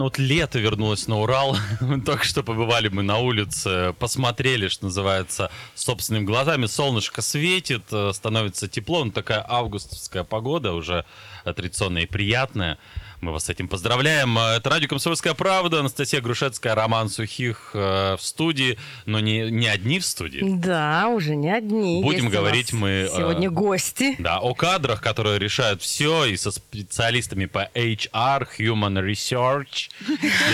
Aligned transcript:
Ну 0.00 0.04
вот 0.04 0.18
лето 0.18 0.58
вернулось 0.58 1.08
на 1.08 1.20
Урал. 1.20 1.58
Только 2.06 2.24
что 2.24 2.42
побывали 2.42 2.88
мы 2.88 3.02
на 3.02 3.18
улице, 3.18 3.94
посмотрели, 3.98 4.68
что 4.68 4.86
называется, 4.86 5.50
собственными 5.74 6.24
глазами. 6.24 6.64
Солнышко 6.64 7.20
светит, 7.20 7.82
э, 7.92 8.10
становится 8.14 8.66
тепло. 8.66 9.04
Ну, 9.04 9.10
такая 9.10 9.44
августовская 9.46 10.24
погода 10.24 10.72
уже 10.72 11.04
традиционная 11.44 12.04
и 12.04 12.06
приятная. 12.06 12.78
Мы 13.20 13.32
вас 13.32 13.44
с 13.44 13.50
этим 13.50 13.68
поздравляем. 13.68 14.38
Это 14.38 14.70
радио 14.70 14.88
«Комсомольская 14.88 15.34
правда». 15.34 15.80
Анастасия 15.80 16.22
Грушецкая, 16.22 16.74
Роман 16.74 17.10
Сухих 17.10 17.72
э, 17.74 18.16
в 18.16 18.22
студии. 18.22 18.78
Но 19.04 19.20
не, 19.20 19.50
не 19.50 19.66
одни 19.68 19.98
в 19.98 20.06
студии. 20.06 20.40
Да, 20.42 21.08
уже 21.08 21.36
не 21.36 21.50
одни. 21.54 22.00
Будем 22.02 22.24
Есть 22.24 22.34
говорить 22.34 22.72
мы... 22.72 22.88
э, 22.88 23.08
Сегодня 23.14 23.50
гости. 23.50 24.16
Да, 24.18 24.38
о 24.38 24.54
кадрах, 24.54 25.02
которые 25.02 25.38
решают 25.38 25.82
все, 25.82 26.24
и 26.24 26.36
со 26.38 26.50
специалистами 26.50 27.44
по 27.44 27.68
HR, 27.74 28.48
Human 28.58 29.04
Research. 29.06 29.90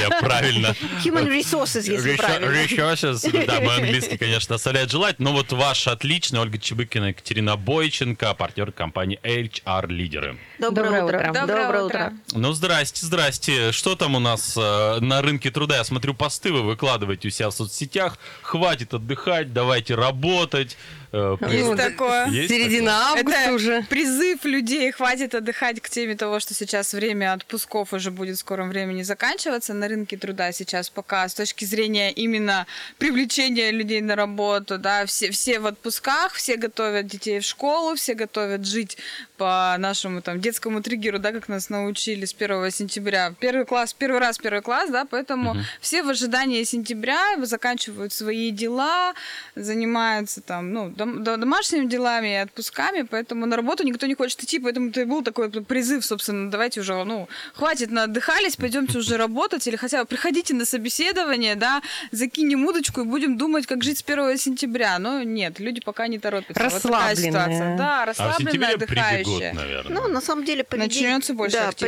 Я 0.00 0.10
правильно... 0.20 0.74
Human 1.04 1.28
resources, 1.28 1.88
если 1.88 2.16
правильно. 2.16 2.50
resources. 2.50 3.46
Да, 3.46 3.60
мой 3.60 3.76
английский, 3.80 4.16
конечно, 4.18 4.56
оставляет 4.56 4.90
желать. 4.90 5.20
Но 5.20 5.32
вот 5.32 5.52
ваш 5.52 5.86
отличный 5.86 6.40
Ольга 6.40 6.58
Чебыкина, 6.58 7.06
Екатерина 7.10 7.56
Бойченко, 7.56 8.34
партнер 8.34 8.72
компании 8.72 9.20
HR 9.22 9.86
Лидеры. 9.86 10.36
Доброе, 10.58 10.84
Доброе 10.84 11.04
утро. 11.04 11.30
утро. 11.30 11.46
Доброе, 11.46 11.82
утро. 11.84 12.12
Ну, 12.32 12.55
здрасте, 12.56 13.06
здрасте. 13.06 13.72
Что 13.72 13.94
там 13.94 14.14
у 14.14 14.18
нас 14.18 14.54
э, 14.56 14.98
на 15.00 15.22
рынке 15.22 15.50
труда? 15.50 15.76
Я 15.76 15.84
смотрю, 15.84 16.14
посты 16.14 16.52
вы 16.52 16.62
выкладываете 16.62 17.28
у 17.28 17.30
себя 17.30 17.50
в 17.50 17.54
соцсетях. 17.54 18.18
Хватит 18.42 18.94
отдыхать, 18.94 19.52
давайте 19.52 19.94
работать. 19.94 20.76
Э, 21.12 21.36
Есть 21.50 21.76
такое. 21.76 22.26
Есть 22.28 22.48
Середина 22.48 23.10
августа 23.10 23.38
Это 23.38 23.52
уже. 23.54 23.82
призыв 23.88 24.44
людей 24.44 24.90
хватит 24.90 25.34
отдыхать 25.34 25.80
к 25.80 25.88
теме 25.88 26.16
того, 26.16 26.40
что 26.40 26.54
сейчас 26.54 26.92
время 26.92 27.32
отпусков 27.32 27.92
уже 27.92 28.10
будет 28.10 28.36
в 28.36 28.40
скором 28.40 28.68
времени 28.70 29.02
заканчиваться 29.02 29.72
на 29.74 29.88
рынке 29.88 30.16
труда 30.16 30.52
сейчас 30.52 30.90
пока 30.90 31.28
с 31.28 31.34
точки 31.34 31.64
зрения 31.64 32.10
именно 32.12 32.66
привлечения 32.98 33.70
людей 33.70 34.00
на 34.00 34.16
работу, 34.16 34.78
да, 34.78 35.06
все, 35.06 35.30
все 35.30 35.60
в 35.60 35.66
отпусках, 35.66 36.32
все 36.34 36.56
готовят 36.56 37.06
детей 37.06 37.40
в 37.40 37.44
школу, 37.44 37.94
все 37.94 38.14
готовят 38.14 38.66
жить 38.66 38.98
по 39.36 39.74
нашему 39.78 40.22
там 40.22 40.40
детскому 40.40 40.82
триггеру, 40.82 41.18
да, 41.18 41.32
как 41.32 41.48
нас 41.48 41.68
научили 41.68 42.24
с 42.24 42.34
1 42.34 42.45
сентября. 42.70 43.32
Первый 43.40 43.64
класс, 43.64 43.92
первый 43.94 44.20
раз 44.20 44.38
первый 44.38 44.62
класс, 44.62 44.90
да, 44.90 45.04
поэтому 45.04 45.56
все 45.80 46.02
в 46.02 46.08
ожидании 46.08 46.62
сентября 46.64 47.18
заканчивают 47.42 48.12
свои 48.12 48.50
дела, 48.50 49.14
занимаются 49.54 50.40
там, 50.40 50.72
ну, 50.72 50.90
дом- 50.90 51.22
до- 51.22 51.36
домашними 51.36 51.86
делами 51.86 52.28
и 52.32 52.36
отпусками, 52.36 53.02
поэтому 53.02 53.46
на 53.46 53.56
работу 53.56 53.84
никто 53.84 54.06
не 54.06 54.14
хочет 54.14 54.42
идти, 54.42 54.58
поэтому 54.58 54.90
это 54.90 55.00
и 55.00 55.04
был 55.04 55.22
такой 55.22 55.50
призыв, 55.50 56.04
собственно, 56.04 56.50
давайте 56.50 56.80
уже, 56.80 57.04
ну, 57.04 57.28
хватит, 57.54 57.90
отдыхались, 57.92 58.56
пойдемте 58.56 58.98
уже 58.98 59.16
работать, 59.16 59.66
или 59.66 59.76
хотя 59.76 60.00
бы 60.02 60.06
приходите 60.06 60.54
на 60.54 60.64
собеседование, 60.64 61.54
да, 61.54 61.82
закинем 62.12 62.64
удочку 62.66 63.00
и 63.00 63.04
будем 63.04 63.36
думать, 63.38 63.66
как 63.66 63.82
жить 63.82 63.98
с 63.98 64.02
1 64.02 64.36
сентября. 64.38 64.98
Но 64.98 65.22
нет, 65.22 65.58
люди 65.60 65.80
пока 65.80 66.06
не 66.08 66.18
торопятся. 66.18 66.62
Вот 66.64 66.72
такая 66.82 67.00
Расслабленные. 67.00 67.30
ситуация. 67.32 67.76
Да, 67.78 68.02
А 68.02 68.04
в 68.04 68.08
расслабленные, 68.08 68.52
сентябре 68.52 68.78
прибегут, 68.78 68.90
отдыхающие. 68.90 69.52
наверное. 69.52 70.00
Ну, 70.00 70.08
на 70.08 70.20
самом 70.20 70.44
деле, 70.44 70.62
поведен- 70.64 70.78
Начнется 70.86 71.34
больше 71.34 71.56
да, 71.56 71.66
любом 71.66 71.78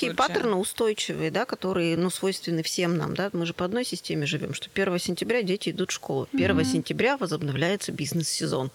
поведенческие 0.00 0.14
паттерны 0.14 0.56
устойчивые, 0.56 1.30
да, 1.30 1.44
которые, 1.44 1.96
ну, 1.96 2.10
свойственны 2.10 2.62
всем 2.62 2.96
нам, 2.96 3.14
да. 3.14 3.30
Мы 3.32 3.46
же 3.46 3.54
по 3.54 3.64
одной 3.64 3.84
системе 3.84 4.26
живем, 4.26 4.54
что 4.54 4.68
1 4.72 4.98
сентября 4.98 5.42
дети 5.42 5.70
идут 5.70 5.90
в 5.90 5.94
школу, 5.94 6.28
1 6.32 6.64
сентября 6.64 7.16
возобновляется 7.16 7.92
бизнес-сезон. 7.92 8.70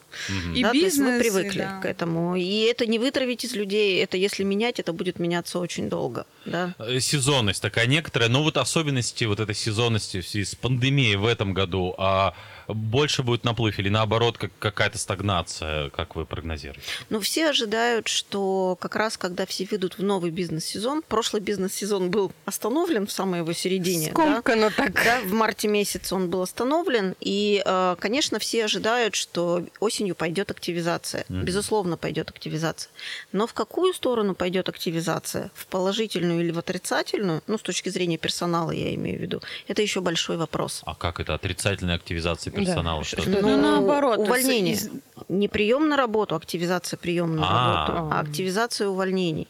И 0.56 0.62
да, 0.62 0.74
мы 0.74 0.74
бизнес, 0.74 1.16
и 1.16 1.20
привыкли 1.20 1.60
да. 1.60 1.80
к 1.82 1.86
этому. 1.86 2.36
И 2.36 2.62
это 2.62 2.86
не 2.86 3.00
вытравить 3.00 3.44
из 3.44 3.54
людей, 3.54 4.02
это 4.02 4.18
если 4.18 4.44
менять, 4.44 4.80
это 4.80 4.94
будет 4.94 5.20
меняться 5.20 5.60
очень 5.60 5.90
долго, 5.90 6.26
да. 6.46 6.74
Э, 6.80 7.00
сезонность 7.00 7.62
такая 7.62 7.88
некоторая, 7.88 8.30
но 8.30 8.44
вот 8.44 8.58
особенности 8.58 9.26
вот 9.26 9.40
этой 9.40 9.56
сезонности 9.56 10.22
в 10.22 10.28
связи 10.28 10.46
с 10.46 10.56
пандемией 10.56 11.16
в 11.16 11.26
этом 11.26 11.54
году, 11.54 11.96
а 11.98 12.34
больше 12.68 13.24
будет 13.24 13.44
наплыв 13.44 13.80
или 13.80 13.90
наоборот 13.90 14.38
как 14.38 14.52
какая-то 14.60 14.98
стагнация, 14.98 15.90
как 15.90 16.16
вы 16.16 16.26
прогнозируете? 16.26 16.82
Ну, 17.10 17.20
все 17.20 17.50
ожидают, 17.50 18.08
что 18.08 18.78
как 18.80 18.96
раз 18.96 19.18
когда 19.18 19.46
все 19.46 19.66
ведут 19.66 19.98
в 19.98 20.04
новый 20.04 20.32
бизнес-сезон, 20.32 21.02
прошлый 21.08 21.42
бизнес-сезон 21.42 22.10
был 22.12 22.32
остановлен 22.46 23.08
в 23.08 23.12
самой 23.12 23.40
его 23.40 23.54
середине. 23.54 24.08
да. 24.08 24.12
Скомкано 24.14 24.72
так. 24.72 24.94
Да, 24.94 25.22
в 25.22 25.32
марте 25.34 25.68
месяце 25.68 26.14
он 26.16 26.30
был 26.30 26.42
остановлен, 26.42 27.16
и, 27.20 27.62
э, 27.66 27.96
конечно, 28.00 28.40
все 28.40 28.66
ожидают, 28.66 29.16
что 29.16 29.64
осенью 29.80 30.16
пойдет 30.16 30.52
активизация. 30.52 31.26
Безусловно, 31.30 31.98
пойдет 31.98 32.30
активизация. 32.30 32.90
Но 33.32 33.48
в 33.48 33.54
какую 33.54 33.94
сторону 33.94 34.36
пойдет 34.36 34.70
активизация? 34.70 35.52
В 35.54 35.68
положительную 35.68 36.42
или 36.42 36.52
в 36.52 36.60
отрицательную? 36.60 37.42
Ну, 37.48 37.58
с 37.58 37.62
точки 37.62 37.90
зрения 37.90 38.18
персонала, 38.18 38.72
я 38.72 38.94
имею 38.96 39.20
в 39.20 39.22
виду. 39.22 39.42
Это 39.68 39.82
еще 39.82 40.02
большой 40.02 40.38
вопрос. 40.38 40.82
А 40.86 40.96
как 40.96 41.20
это 41.20 41.34
отрицательная 41.34 41.96
активизация 41.96 42.52
персонала? 42.52 43.04
Что 43.04 43.22
Что 43.22 43.32
это? 43.32 43.42
Ну, 43.42 43.58
наоборот, 43.58 44.20
Увольнение. 44.20 44.74
из- 44.76 44.90
Не 45.30 45.48
прием 45.48 45.90
на 45.90 45.98
работу, 45.98 46.36
активизация 46.36 46.98
приема 46.98 47.36
на 47.36 47.44
А. 47.48 47.88
работу, 47.88 48.10
а 48.16 48.20
активизация 48.22 48.88
увольнений. 48.88 49.48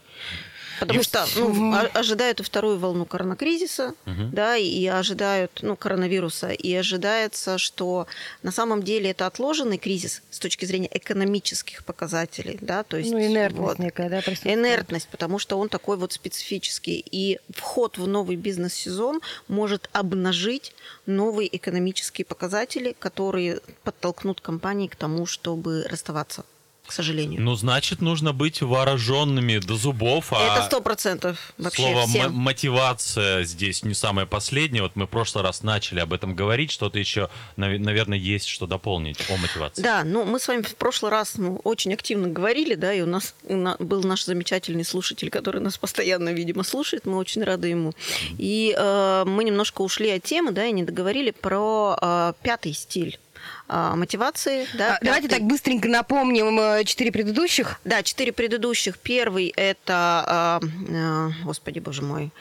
Потому 0.80 1.04
что 1.04 1.26
ну, 1.36 1.74
о- 1.74 1.90
ожидают 1.94 2.40
и 2.40 2.44
вторую 2.44 2.78
волну 2.80 3.06
коронакризиса, 3.06 3.94
да, 4.06 4.56
и 4.58 4.86
ожидают 4.88 5.60
ну, 5.62 5.76
коронавируса, 5.76 6.50
и 6.52 6.74
ожидается, 6.74 7.58
что 7.58 8.08
на 8.44 8.52
самом 8.52 8.84
деле 8.84 9.10
это 9.12 9.26
отложенный 9.28 9.78
кризис 9.78 10.22
с 10.30 10.40
точки 10.40 10.66
зрения 10.66 10.90
экономических 10.92 11.84
показателей, 11.86 12.58
да, 12.62 12.84
то 12.84 12.98
есть 12.98 13.12
Ну, 13.12 13.20
инертность 13.20 13.58
вот. 13.62 13.80
некая, 13.80 14.10
да, 14.10 14.22
присутствует. 14.22 14.58
Инертность, 14.58 15.08
потому 15.10 15.40
что 15.40 15.58
он 15.58 15.70
такой 15.70 15.98
вот 15.98 16.14
специфический. 16.14 17.04
И 17.12 17.40
вход 17.50 17.98
в 17.98 18.08
новый 18.08 18.36
бизнес-сезон 18.36 19.22
может 19.48 19.90
обнажить 19.94 20.74
новые 21.06 21.56
экономические 21.56 22.26
показатели, 22.26 22.96
которые 23.00 23.62
подтолкнут 23.84 24.42
компании 24.42 24.88
к 24.88 24.96
тому, 24.96 25.26
чтобы 25.26 25.84
расставаться, 25.90 26.46
к 26.88 26.92
сожалению. 26.92 27.42
Ну, 27.42 27.56
значит, 27.56 28.02
нужно 28.02 28.34
быть 28.34 28.62
вооруженными 28.62 29.59
до 29.59 29.75
зубов. 29.75 30.31
а 30.34 30.56
Это 30.58 30.66
сто 30.66 30.81
процентов 30.81 31.53
вообще 31.58 31.84
Слово 31.84 32.08
всем. 32.08 32.34
мотивация 32.34 33.44
здесь 33.44 33.84
не 33.84 33.94
самое 33.94 34.28
последнее. 34.28 34.84
Вот 34.84 34.96
мы 34.96 35.06
в 35.06 35.09
прошлый 35.09 35.44
раз 35.44 35.64
начали 35.64 36.00
об 36.00 36.14
этом 36.14 36.36
говорить. 36.36 36.72
Что-то 36.72 37.00
еще, 37.00 37.30
нав- 37.56 37.80
наверное, 37.80 38.18
есть 38.18 38.47
что 38.47 38.68
дополнить 38.68 39.18
о 39.30 39.38
мотивации. 39.38 39.81
Да, 39.81 40.03
ну 40.03 40.26
мы 40.26 40.40
с 40.40 40.47
вами 40.47 40.62
в 40.62 40.76
прошлый 40.76 41.12
раз 41.12 41.36
ну, 41.38 41.59
очень 41.64 41.94
активно 41.94 42.28
говорили, 42.28 42.76
да, 42.76 42.94
и 42.94 43.02
у 43.02 43.06
нас 43.06 43.36
был 43.80 44.03
наш 44.03 44.26
замечательный 44.26 44.86
слушатель, 44.86 45.30
который 45.30 45.62
нас 45.62 45.78
постоянно, 45.78 46.30
видимо, 46.30 46.64
слушает, 46.64 47.06
мы 47.06 47.18
очень 47.18 47.44
рады 47.44 47.68
ему. 47.68 47.94
И 48.38 48.76
э, 48.78 49.24
мы 49.26 49.44
немножко 49.44 49.81
ушли 49.81 50.09
от 50.12 50.24
темы, 50.24 50.52
да, 50.52 50.66
и 50.66 50.72
не 50.72 50.84
договорили 50.84 51.31
про 51.31 51.97
э, 52.02 52.34
пятый 52.42 52.74
стиль 52.74 53.20
мотивации. 53.68 54.68
Да, 54.74 54.96
А, 54.96 55.00
Давайте 55.03 55.28
пятый. 55.28 55.40
так 55.40 55.48
быстренько 55.48 55.88
напомним 55.90 56.59
э, 56.59 56.84
четыре 56.86 57.12
предыдущих. 57.12 57.80
Да, 57.84 58.02
четыре 58.03 58.31
предыдущих. 58.31 58.98
Первый 58.98 59.53
это, 59.56 60.59
э, 60.64 60.68
э, 60.90 61.30
господи 61.44 61.80
боже 61.80 62.02
мой, 62.02 62.31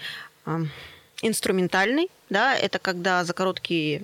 инструментальный. 1.22 2.08
Да, 2.28 2.56
это 2.56 2.78
когда 2.80 3.24
за 3.24 3.32
короткие, 3.32 4.02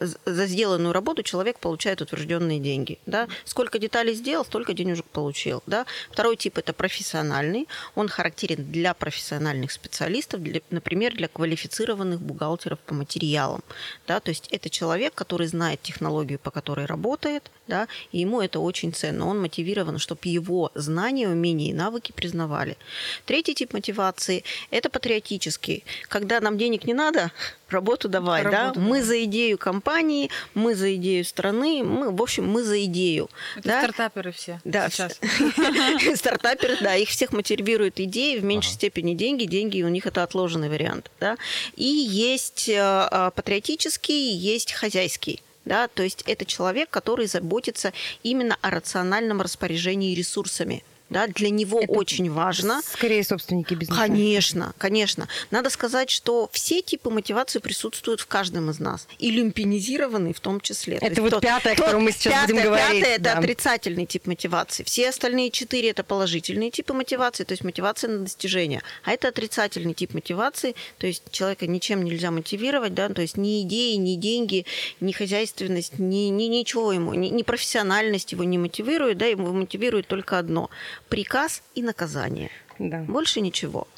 з- 0.00 0.16
за 0.24 0.46
сделанную 0.46 0.92
работу 0.92 1.22
человек 1.22 1.58
получает 1.58 2.00
утвержденные 2.00 2.58
деньги. 2.60 2.98
Да. 3.04 3.28
Сколько 3.44 3.78
деталей 3.78 4.14
сделал, 4.14 4.44
столько 4.44 4.72
денежек 4.72 5.04
получил. 5.04 5.62
Да. 5.66 5.84
Второй 6.10 6.36
тип 6.36 6.56
это 6.58 6.72
профессиональный. 6.72 7.68
Он 7.94 8.08
характерен 8.08 8.64
для 8.72 8.94
профессиональных 8.94 9.70
специалистов, 9.72 10.42
для, 10.42 10.62
например, 10.70 11.14
для 11.14 11.28
квалифицированных 11.28 12.20
бухгалтеров 12.20 12.78
по 12.78 12.94
материалам. 12.94 13.62
Да. 14.06 14.20
То 14.20 14.30
есть 14.30 14.48
это 14.50 14.70
человек, 14.70 15.14
который 15.14 15.46
знает 15.46 15.82
технологию, 15.82 16.38
по 16.38 16.50
которой 16.50 16.86
работает, 16.86 17.50
да, 17.66 17.86
и 18.12 18.20
ему 18.20 18.40
это 18.40 18.60
очень 18.60 18.94
ценно. 18.94 19.26
Он 19.26 19.40
мотивирован, 19.40 19.98
чтобы 19.98 20.20
его 20.24 20.70
знания, 20.74 21.28
умения 21.28 21.70
и 21.70 21.74
навыки 21.74 22.12
признавали. 22.12 22.78
Третий 23.26 23.54
тип 23.54 23.74
мотивации– 23.74 24.42
это 24.70 24.88
патриотический. 24.88 25.84
Когда 26.08 26.40
нам 26.40 26.56
денег 26.56 26.84
не 26.84 26.94
надо, 26.94 27.30
работу 27.72 28.08
давай, 28.08 28.44
да? 28.44 28.50
Работу 28.50 28.80
Мы 28.80 29.02
за 29.02 29.24
идею 29.24 29.58
компании, 29.58 30.30
мы 30.54 30.74
за 30.74 30.94
идею 30.96 31.24
страны, 31.24 31.82
мы, 31.82 32.10
в 32.10 32.22
общем, 32.22 32.48
мы 32.48 32.62
за 32.62 32.84
идею. 32.84 33.28
Это 33.56 33.68
да? 33.68 33.82
стартаперы 33.82 34.32
все 34.32 34.60
Да, 34.64 34.88
сейчас. 34.88 35.18
стартаперы, 36.18 36.76
да, 36.80 36.94
их 36.94 37.08
всех 37.08 37.32
мотивируют 37.32 38.00
идеи, 38.00 38.38
в 38.38 38.44
меньшей 38.44 38.72
степени 38.72 39.14
деньги, 39.14 39.44
деньги 39.44 39.82
у 39.82 39.88
них 39.88 40.06
это 40.06 40.22
отложенный 40.22 40.68
вариант, 40.68 41.10
да. 41.20 41.36
И 41.76 41.84
есть 41.84 42.68
э, 42.68 43.08
э, 43.10 43.30
патриотический, 43.34 44.32
есть 44.32 44.72
хозяйский. 44.72 45.42
Да, 45.64 45.86
то 45.88 46.02
есть 46.02 46.22
это 46.26 46.46
человек, 46.46 46.88
который 46.88 47.26
заботится 47.26 47.92
именно 48.22 48.56
о 48.62 48.70
рациональном 48.70 49.42
распоряжении 49.42 50.14
ресурсами. 50.14 50.82
Да, 51.10 51.26
для 51.26 51.48
него 51.50 51.80
Это 51.80 51.92
очень 51.92 52.30
важно. 52.30 52.82
Скорее 52.84 53.24
собственники 53.24 53.72
бизнеса. 53.74 53.98
Конечно, 54.00 54.74
конечно. 54.76 55.26
Надо 55.50 55.70
сказать, 55.70 56.10
что 56.10 56.50
все 56.52 56.82
типы 56.82 57.08
мотивации 57.10 57.60
присутствуют 57.60 58.20
в 58.20 58.26
каждом 58.26 58.70
из 58.70 58.78
нас. 58.78 59.06
И 59.18 59.30
люмпинизированный 59.30 60.34
в 60.34 60.40
том 60.40 60.60
числе. 60.60 60.98
То 60.98 61.06
Это 61.06 61.14
есть 61.14 61.20
вот 61.22 61.30
тот- 61.30 61.42
пятое, 61.42 61.72
о 61.72 61.76
котором 61.76 62.02
мы 62.02 62.12
сейчас 62.12 62.34
пятое, 62.34 62.46
будем 62.48 62.62
говорить, 62.62 62.98
Пятое– 63.00 63.14
это 63.14 63.22
да. 63.24 63.38
отрицательный 63.38 64.06
тип 64.06 64.26
мотивации. 64.26 64.82
Все 64.84 65.08
остальные 65.08 65.50
четыре– 65.50 65.88
это 65.90 66.04
положительные 66.04 66.70
типы 66.70 66.92
мотивации, 66.92 67.44
то 67.44 67.52
есть 67.52 67.64
мотивация 67.64 68.10
на 68.10 68.18
достижение. 68.20 68.82
А 69.04 69.12
это 69.12 69.28
отрицательный 69.28 69.94
тип 69.94 70.12
мотивации, 70.14 70.74
то 70.98 71.06
есть 71.06 71.22
человека 71.30 71.66
ничем 71.66 72.04
нельзя 72.04 72.30
мотивировать, 72.30 72.92
да, 72.94 73.08
то 73.08 73.22
есть 73.22 73.36
ни 73.38 73.62
идеи, 73.62 73.94
ни 73.94 74.16
деньги, 74.16 74.66
ни 75.00 75.12
хозяйственность, 75.12 75.98
ни, 75.98 76.28
ни 76.28 76.44
ничего 76.44 76.92
ему, 76.92 77.14
ни, 77.14 77.28
ни 77.28 77.42
профессиональность 77.42 78.32
его 78.32 78.44
не 78.44 78.58
мотивирует, 78.58 79.16
да, 79.18 79.26
его 79.26 79.52
мотивирует 79.52 80.06
только 80.06 80.38
одно– 80.38 80.68
приказ 81.08 81.62
и 81.74 81.82
наказание. 81.82 82.50
Да. 82.78 82.98
Больше 83.08 83.40
ничего. 83.40 83.88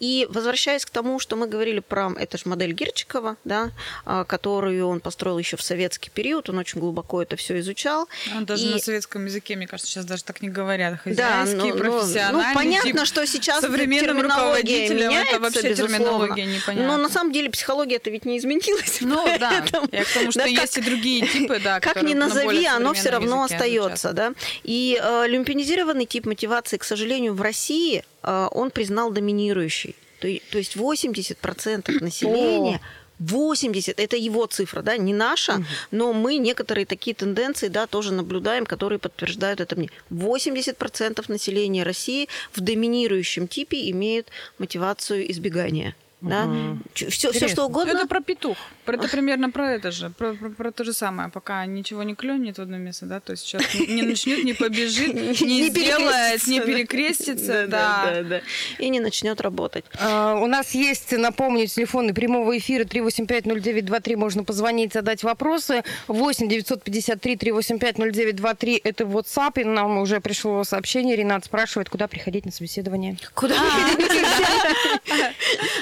И 0.00 0.26
возвращаясь 0.30 0.84
к 0.84 0.90
тому, 0.90 1.18
что 1.18 1.34
мы 1.36 1.46
говорили 1.48 1.80
про, 1.80 2.12
это 2.18 2.38
же 2.38 2.44
модель 2.46 2.72
Гирчикова, 2.72 3.36
да, 3.44 3.70
а, 4.04 4.24
которую 4.24 4.86
он 4.86 5.00
построил 5.00 5.38
еще 5.38 5.56
в 5.56 5.62
советский 5.62 6.10
период, 6.10 6.48
он 6.50 6.58
очень 6.58 6.78
глубоко 6.80 7.22
это 7.22 7.36
все 7.36 7.58
изучал. 7.60 8.08
Он 8.36 8.44
даже 8.44 8.66
И- 8.66 8.70
на 8.74 8.78
советском 8.78 9.24
языке, 9.24 9.56
мне 9.56 9.66
кажется, 9.66 9.90
сейчас 9.90 10.04
даже 10.04 10.24
так 10.24 10.42
не 10.42 10.48
говорят. 10.48 11.00
Да, 11.04 11.44
Хозяйский, 11.44 11.56
ну, 11.56 11.66
ну, 11.68 11.76
профессиональный. 11.78 12.48
ну, 12.48 12.54
понятно, 12.54 12.92
тип. 12.92 13.06
что 13.06 13.26
сейчас 13.26 13.60
современным 13.62 14.16
терминология 14.18 14.42
руководителям 14.44 15.08
меняется, 15.10 15.32
это 15.34 15.40
вообще 15.42 15.68
безусловно. 15.70 15.96
терминология 15.98 16.46
непонятна. 16.46 16.86
Но 16.96 17.02
на 17.02 17.08
самом 17.08 17.32
деле 17.32 17.50
психология-то 17.50 18.10
ведь 18.10 18.24
не 18.24 18.38
изменилась. 18.38 18.98
Ну 19.00 19.24
да, 19.40 19.64
я 19.92 20.04
к 20.04 20.08
тому, 20.12 20.30
что 20.30 20.40
да, 20.40 20.46
есть 20.46 20.74
как- 20.74 20.84
и 20.84 20.86
другие 20.86 21.26
типы, 21.26 21.58
да, 21.64 21.80
Как 21.88 22.02
ни 22.02 22.14
на 22.14 22.28
назови, 22.28 22.66
оно 22.66 22.92
все 22.94 23.10
равно 23.10 23.44
остается, 23.44 24.12
да. 24.12 24.34
И 24.62 25.00
э, 25.02 25.24
люмпинизированный 25.28 26.04
тип 26.06 26.26
мотивации, 26.26 26.76
к 26.76 26.84
сожалению, 26.84 27.34
в 27.34 27.40
России 27.42 28.04
он 28.52 28.70
признал 28.70 29.10
доминирующий. 29.10 29.94
То, 30.20 30.28
и- 30.28 30.42
то 30.50 30.58
есть 30.58 30.76
80% 30.76 32.00
населения 32.00 32.80
80, 33.20 33.98
это 33.98 34.16
его 34.16 34.46
цифра, 34.46 34.82
да, 34.82 34.96
не 34.96 35.12
наша, 35.12 35.64
но 35.90 36.12
мы 36.12 36.36
некоторые 36.38 36.86
такие 36.86 37.14
тенденции, 37.14 37.68
да, 37.68 37.86
тоже 37.86 38.12
наблюдаем, 38.12 38.64
которые 38.64 38.98
подтверждают 38.98 39.60
это 39.60 39.74
мне. 39.76 39.88
80% 40.10 41.28
населения 41.28 41.82
России 41.84 42.28
в 42.52 42.60
доминирующем 42.60 43.48
типе 43.48 43.90
имеют 43.90 44.28
мотивацию 44.58 45.30
избегания. 45.32 45.94
Да? 46.20 46.48
Все, 46.94 47.10
все, 47.10 47.28
Интересно. 47.28 47.48
что 47.48 47.66
угодно. 47.66 47.92
Это 47.92 48.06
про 48.08 48.20
петух. 48.20 48.56
Про- 48.84 48.96
Это 48.96 49.08
примерно 49.08 49.50
про 49.50 49.72
это 49.74 49.92
же, 49.92 50.10
про, 50.10 50.34
про- 50.34 50.50
про 50.50 50.72
то 50.72 50.82
же 50.82 50.92
самое. 50.92 51.28
Пока 51.28 51.64
ничего 51.66 52.02
не 52.02 52.14
клюнет 52.16 52.58
в 52.58 52.62
одно 52.62 52.76
место, 52.76 53.06
да, 53.06 53.20
то 53.20 53.32
есть 53.32 53.44
сейчас 53.44 53.62
не 53.74 54.02
начнет, 54.02 54.42
не 54.42 54.52
побежит, 54.52 55.14
не 55.40 55.68
сделает, 55.68 56.44
не 56.48 56.60
перекрестится, 56.60 57.66
да. 57.68 58.22
да. 58.24 58.40
И 58.78 58.88
не 58.88 58.98
начнет 58.98 59.40
работать. 59.40 59.84
А, 60.00 60.34
У 60.34 60.46
нас 60.46 60.72
есть, 60.74 61.12
напомню, 61.12 61.66
телефоны 61.68 62.12
прямого 62.12 62.56
эфира 62.58 62.84
3850923. 62.84 64.16
Можно 64.16 64.42
позвонить, 64.44 64.92
задать 64.94 65.22
вопросы. 65.22 65.84
8 66.08 66.48
953 66.48 67.36
385 67.36 67.98
0923 67.98 68.80
это 68.82 69.04
WhatsApp. 69.04 69.60
И 69.60 69.64
нам 69.64 69.98
уже 69.98 70.20
пришло 70.20 70.64
сообщение. 70.64 71.14
Ренат 71.14 71.44
спрашивает, 71.44 71.88
куда 71.88 72.08
приходить 72.08 72.44
на 72.44 72.50
собеседование. 72.52 73.16
Куда 73.34 73.54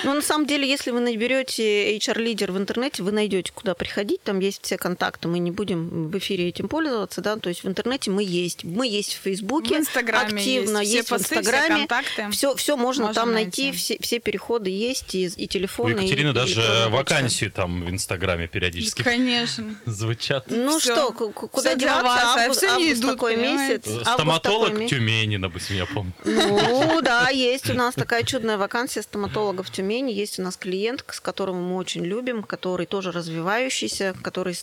Ну, 0.05 0.15
на 0.15 0.23
самом 0.27 0.47
деле, 0.47 0.69
если 0.69 0.91
вы 0.91 1.01
наберете 1.01 1.97
HR-лидер 1.97 2.53
в 2.53 2.59
интернете, 2.59 3.03
вы 3.03 3.13
найдете, 3.13 3.53
куда 3.55 3.75
приходить. 3.75 4.23
Там 4.23 4.41
есть 4.41 4.61
все 4.65 4.77
контакты. 4.77 5.29
Мы 5.29 5.39
не 5.39 5.51
будем 5.51 6.09
в 6.11 6.19
эфире 6.19 6.49
этим 6.49 6.69
пользоваться, 6.69 7.21
да. 7.21 7.37
То 7.37 7.49
есть 7.49 7.65
в 7.65 7.69
интернете 7.69 8.11
мы 8.11 8.23
есть. 8.23 8.65
Мы 8.65 8.87
есть 8.87 9.15
в 9.15 9.21
Фейсбуке. 9.23 9.77
В 9.77 9.79
Инстаграме 9.81 10.37
активно 10.39 10.79
есть. 10.79 10.89
Все 10.91 10.97
есть 10.99 11.11
в 11.11 11.25
все 11.25 11.37
Инстаграме. 11.39 11.77
контакты. 11.87 12.31
Все, 12.31 12.55
все 12.57 12.77
можно, 12.77 13.05
Можно 13.07 13.15
там 13.21 13.33
найти. 13.33 13.65
найти. 13.65 13.79
Все, 13.79 13.99
все 14.01 14.19
переходы 14.19 14.71
есть 14.71 15.15
и, 15.15 15.27
и 15.27 15.45
У 15.45 15.49
телефоны. 15.49 15.91
Екатерины 16.01 16.29
и- 16.29 16.31
и 16.31 16.35
даже 16.35 16.55
почта. 16.57 16.89
вакансии 16.91 17.47
там 17.47 17.85
в 17.85 17.91
Инстаграме 17.91 18.49
периодически 18.49 19.03
Конечно. 19.03 19.75
звучат. 19.87 20.45
Ну 20.49 20.79
Всё. 20.79 20.93
что, 20.95 21.13
ку- 21.13 21.31
ку- 21.31 21.49
куда 21.49 21.75
для 21.75 21.87
деваться? 21.89 22.03
вас, 22.05 22.23
а 22.25 22.41
Август, 22.43 22.59
всё 22.61 22.67
не 22.79 22.85
август 22.85 23.01
идут, 23.03 23.11
такой 23.13 23.37
понимаете? 23.37 23.91
месяц. 23.91 24.09
Стоматолог 24.15 24.69
такой 24.69 24.81
ме- 24.83 24.89
Тюмени, 24.89 25.37
допустим, 25.37 25.77
я 25.77 25.87
помню. 25.87 26.13
Ну 26.25 27.01
да, 27.03 27.29
есть 27.31 27.71
у 27.71 27.75
нас 27.75 27.95
такая 27.95 28.23
чудная 28.25 28.57
вакансия 28.59 29.03
стоматолога 29.03 29.63
в 29.63 29.71
Тюмени. 29.71 30.11
Есть 30.17 30.39
у 30.39 30.43
нас 30.43 30.57
клиент, 30.57 31.05
с 31.09 31.21
которым 31.21 31.63
мы 31.63 31.77
очень 31.77 32.03
любим, 32.03 32.43
который 32.43 32.87
тоже 32.87 33.13
развивающийся, 33.13 34.15
который 34.23 34.57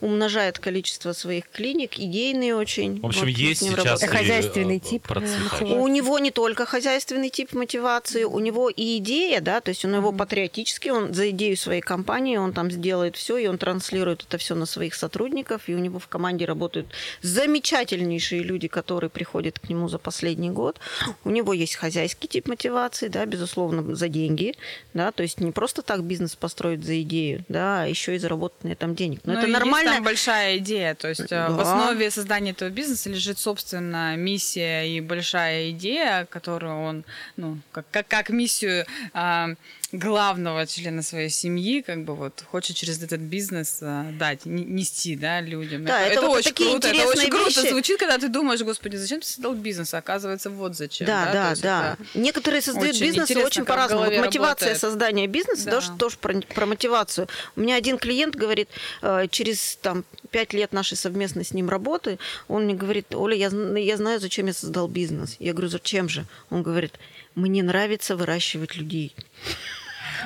умножает 0.00 0.60
количество 0.60 1.12
своих 1.12 1.50
клиник, 1.50 1.98
идейный 1.98 2.52
очень. 2.52 3.00
В 3.00 3.06
общем, 3.06 3.22
Вот 3.22 3.30
есть 3.30 3.60
с 3.60 3.62
ним 3.64 3.72
сейчас 3.76 4.04
и, 4.04 4.06
Хозяйственный 4.06 4.76
э, 4.76 4.78
тип, 4.78 5.10
э, 5.10 5.64
У 5.64 5.88
него 5.88 6.20
не 6.20 6.30
только 6.30 6.64
хозяйственный 6.64 7.28
тип 7.28 7.54
мотивации, 7.54 8.22
у 8.22 8.38
него 8.38 8.70
и 8.70 8.98
идея, 8.98 9.40
да, 9.40 9.60
то 9.60 9.70
есть 9.70 9.84
у 9.84 9.88
него 9.88 10.12
патриотический, 10.12 10.92
он 10.92 11.12
за 11.12 11.30
идею 11.30 11.56
своей 11.56 11.80
компании, 11.80 12.36
он 12.36 12.52
там 12.52 12.70
сделает 12.70 13.16
все, 13.16 13.36
и 13.36 13.48
он 13.48 13.58
транслирует 13.58 14.24
это 14.28 14.38
все 14.38 14.54
на 14.54 14.64
своих 14.64 14.94
сотрудников, 14.94 15.62
и 15.66 15.74
у 15.74 15.78
него 15.78 15.98
в 15.98 16.06
команде 16.06 16.44
работают 16.44 16.86
замечательнейшие 17.22 18.44
люди, 18.44 18.68
которые 18.68 19.10
приходят 19.10 19.58
к 19.58 19.68
нему 19.68 19.88
за 19.88 19.98
последний 19.98 20.50
год. 20.50 20.78
У 21.24 21.30
него 21.30 21.52
есть 21.52 21.74
хозяйский 21.74 22.28
тип 22.28 22.46
мотивации, 22.46 23.08
да, 23.08 23.26
безусловно, 23.26 23.96
за 23.96 24.06
деньги, 24.06 24.54
да, 25.00 25.12
то 25.12 25.22
есть 25.22 25.40
не 25.40 25.50
просто 25.50 25.80
так 25.82 26.02
бизнес 26.04 26.36
построить 26.36 26.84
за 26.84 27.00
идею, 27.02 27.42
да, 27.48 27.82
а 27.84 27.86
еще 27.86 28.14
и 28.14 28.18
заработать 28.18 28.64
на 28.64 28.68
этом 28.68 28.94
денег. 28.94 29.20
Но, 29.24 29.32
Но 29.32 29.38
это 29.38 29.48
есть 29.48 29.58
нормально. 29.58 29.92
там 29.94 30.04
большая 30.04 30.58
идея. 30.58 30.94
То 30.94 31.08
есть 31.08 31.32
э, 31.32 31.48
в 31.48 31.56
Да. 31.56 31.62
основе 31.62 32.10
создания 32.10 32.50
этого 32.50 32.68
бизнеса 32.68 33.08
лежит, 33.08 33.38
собственно, 33.38 34.14
миссия 34.16 34.82
и 34.84 35.00
большая 35.00 35.70
идея, 35.70 36.26
которую 36.30 36.82
он, 36.82 37.04
ну, 37.36 37.58
как, 37.72 37.86
как, 37.90 38.08
как 38.08 38.28
миссию 38.30 38.84
а, 39.14 39.54
главного 39.92 40.66
члена 40.66 41.02
своей 41.02 41.30
семьи, 41.30 41.80
как 41.82 42.04
бы 42.04 42.14
вот 42.14 42.44
хочет 42.50 42.76
через 42.76 43.02
этот 43.02 43.20
бизнес 43.20 43.78
а, 43.82 44.10
дать, 44.12 44.46
не- 44.46 44.64
нести, 44.64 45.16
да, 45.16 45.40
людям. 45.40 45.84
Да, 45.84 46.00
это 46.06 46.20
вот 46.22 46.38
очень 46.38 46.50
такие 46.50 46.70
круто, 46.70 46.88
это 46.88 47.06
очень 47.08 47.30
круто 47.30 47.60
вещи. 47.60 47.70
звучит, 47.70 47.98
когда 47.98 48.18
ты 48.18 48.28
думаешь, 48.28 48.60
господи, 48.60 48.96
зачем 48.96 49.20
ты 49.20 49.26
создал 49.26 49.54
бизнес? 49.54 49.92
А 49.94 49.98
оказывается, 49.98 50.48
вот 50.50 50.76
зачем. 50.76 51.06
Да, 51.08 51.32
да, 51.32 51.54
да. 51.60 51.96
это- 51.98 52.18
Некоторые 52.18 52.62
создают 52.62 52.94
очень 52.94 53.06
интересно, 53.08 53.40
очень 53.44 53.64
по-разному. 53.64 54.04
Вот 54.04 54.16
мотивация 54.16 54.68
работает. 54.68 54.78
создания 54.80 55.26
бизнеса, 55.26 55.64
Да. 55.64 55.70
тоже, 55.72 55.90
тоже 55.98 56.16
про, 56.18 56.40
про 56.40 56.66
мотивацию. 56.66 57.28
У 57.56 57.60
меня 57.60 57.74
один 57.74 57.98
клиент 57.98 58.36
говорит, 58.36 58.68
э, 59.02 59.26
через 59.30 59.76
там 59.82 60.04
пять 60.30 60.52
лет 60.52 60.72
нашей 60.72 60.96
совместной 60.96 61.44
с 61.44 61.52
ним 61.52 61.68
работы, 61.68 62.18
он 62.46 62.64
мне 62.64 62.74
говорит, 62.74 63.12
Оля, 63.14 63.34
я, 63.36 63.50
я 63.78 63.96
знаю, 63.96 64.20
зачем 64.20 64.46
я 64.46 64.52
создал 64.54 64.86
бизнес. 64.86 65.34
Я 65.40 65.52
говорю, 65.52 65.68
зачем 65.68 66.08
же? 66.08 66.26
Он 66.50 66.62
говорит, 66.62 66.92
мне 67.34 67.62
нравится 67.62 68.16
выращивать 68.16 68.76
людей. 68.76 69.14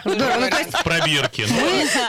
В 0.04 0.84
пробирке. 0.84 1.46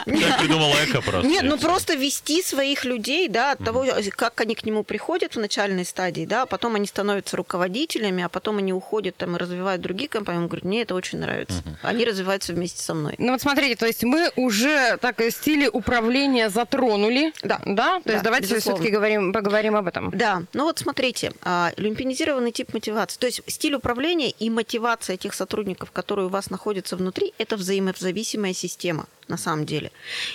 Ну, 0.06 0.20
как 0.20 0.38
придумал 0.38 0.70
Эко 0.84 1.00
просто. 1.00 1.26
Нет, 1.28 1.42
ну 1.44 1.58
просто 1.58 1.94
вести 1.94 2.42
своих 2.42 2.84
людей, 2.84 3.28
да, 3.28 3.52
от 3.52 3.64
того, 3.64 3.86
как 4.16 4.40
они 4.40 4.54
к 4.54 4.64
нему 4.64 4.84
приходят 4.84 5.34
в 5.34 5.38
начальной 5.38 5.84
стадии, 5.84 6.26
да, 6.26 6.42
а 6.42 6.46
потом 6.46 6.74
они 6.74 6.86
становятся 6.86 7.36
руководителями, 7.36 8.22
а 8.22 8.28
потом 8.28 8.58
они 8.58 8.72
уходят 8.72 9.16
там 9.16 9.36
и 9.36 9.38
развивают 9.38 9.82
другие 9.82 10.08
компании. 10.08 10.40
Он 10.40 10.46
говорит, 10.46 10.64
мне 10.64 10.82
это 10.82 10.94
очень 10.94 11.18
нравится. 11.18 11.62
Они 11.82 12.04
развиваются 12.04 12.52
вместе 12.52 12.82
со 12.82 12.94
мной. 12.94 13.14
Ну 13.18 13.32
вот 13.32 13.40
смотрите, 13.40 13.76
то 13.76 13.86
есть 13.86 14.04
мы 14.04 14.30
уже 14.36 14.96
так 15.00 15.20
стили 15.30 15.68
управления 15.68 16.50
затронули. 16.50 17.32
Да. 17.42 17.60
Да? 17.64 18.00
То 18.00 18.12
есть 18.12 18.24
давайте 18.24 18.58
все-таки 18.58 18.90
говорим, 18.90 19.32
поговорим 19.32 19.76
об 19.76 19.86
этом. 19.86 20.10
Да, 20.10 20.42
ну 20.52 20.64
вот 20.64 20.78
смотрите, 20.78 21.32
а, 21.42 21.72
люмпинизированный 21.76 22.52
тип 22.52 22.72
мотивации, 22.74 23.18
то 23.18 23.26
есть 23.26 23.42
стиль 23.46 23.74
управления 23.74 24.30
и 24.30 24.50
мотивация 24.50 25.14
этих 25.14 25.34
сотрудников, 25.34 25.90
которые 25.90 26.26
у 26.26 26.28
вас 26.28 26.50
находятся 26.50 26.96
внутри, 26.96 27.34
это 27.38 27.56
взаимозависимая 27.92 28.52
система 28.52 29.06
на 29.28 29.36
самом 29.36 29.66
деле. 29.66 29.90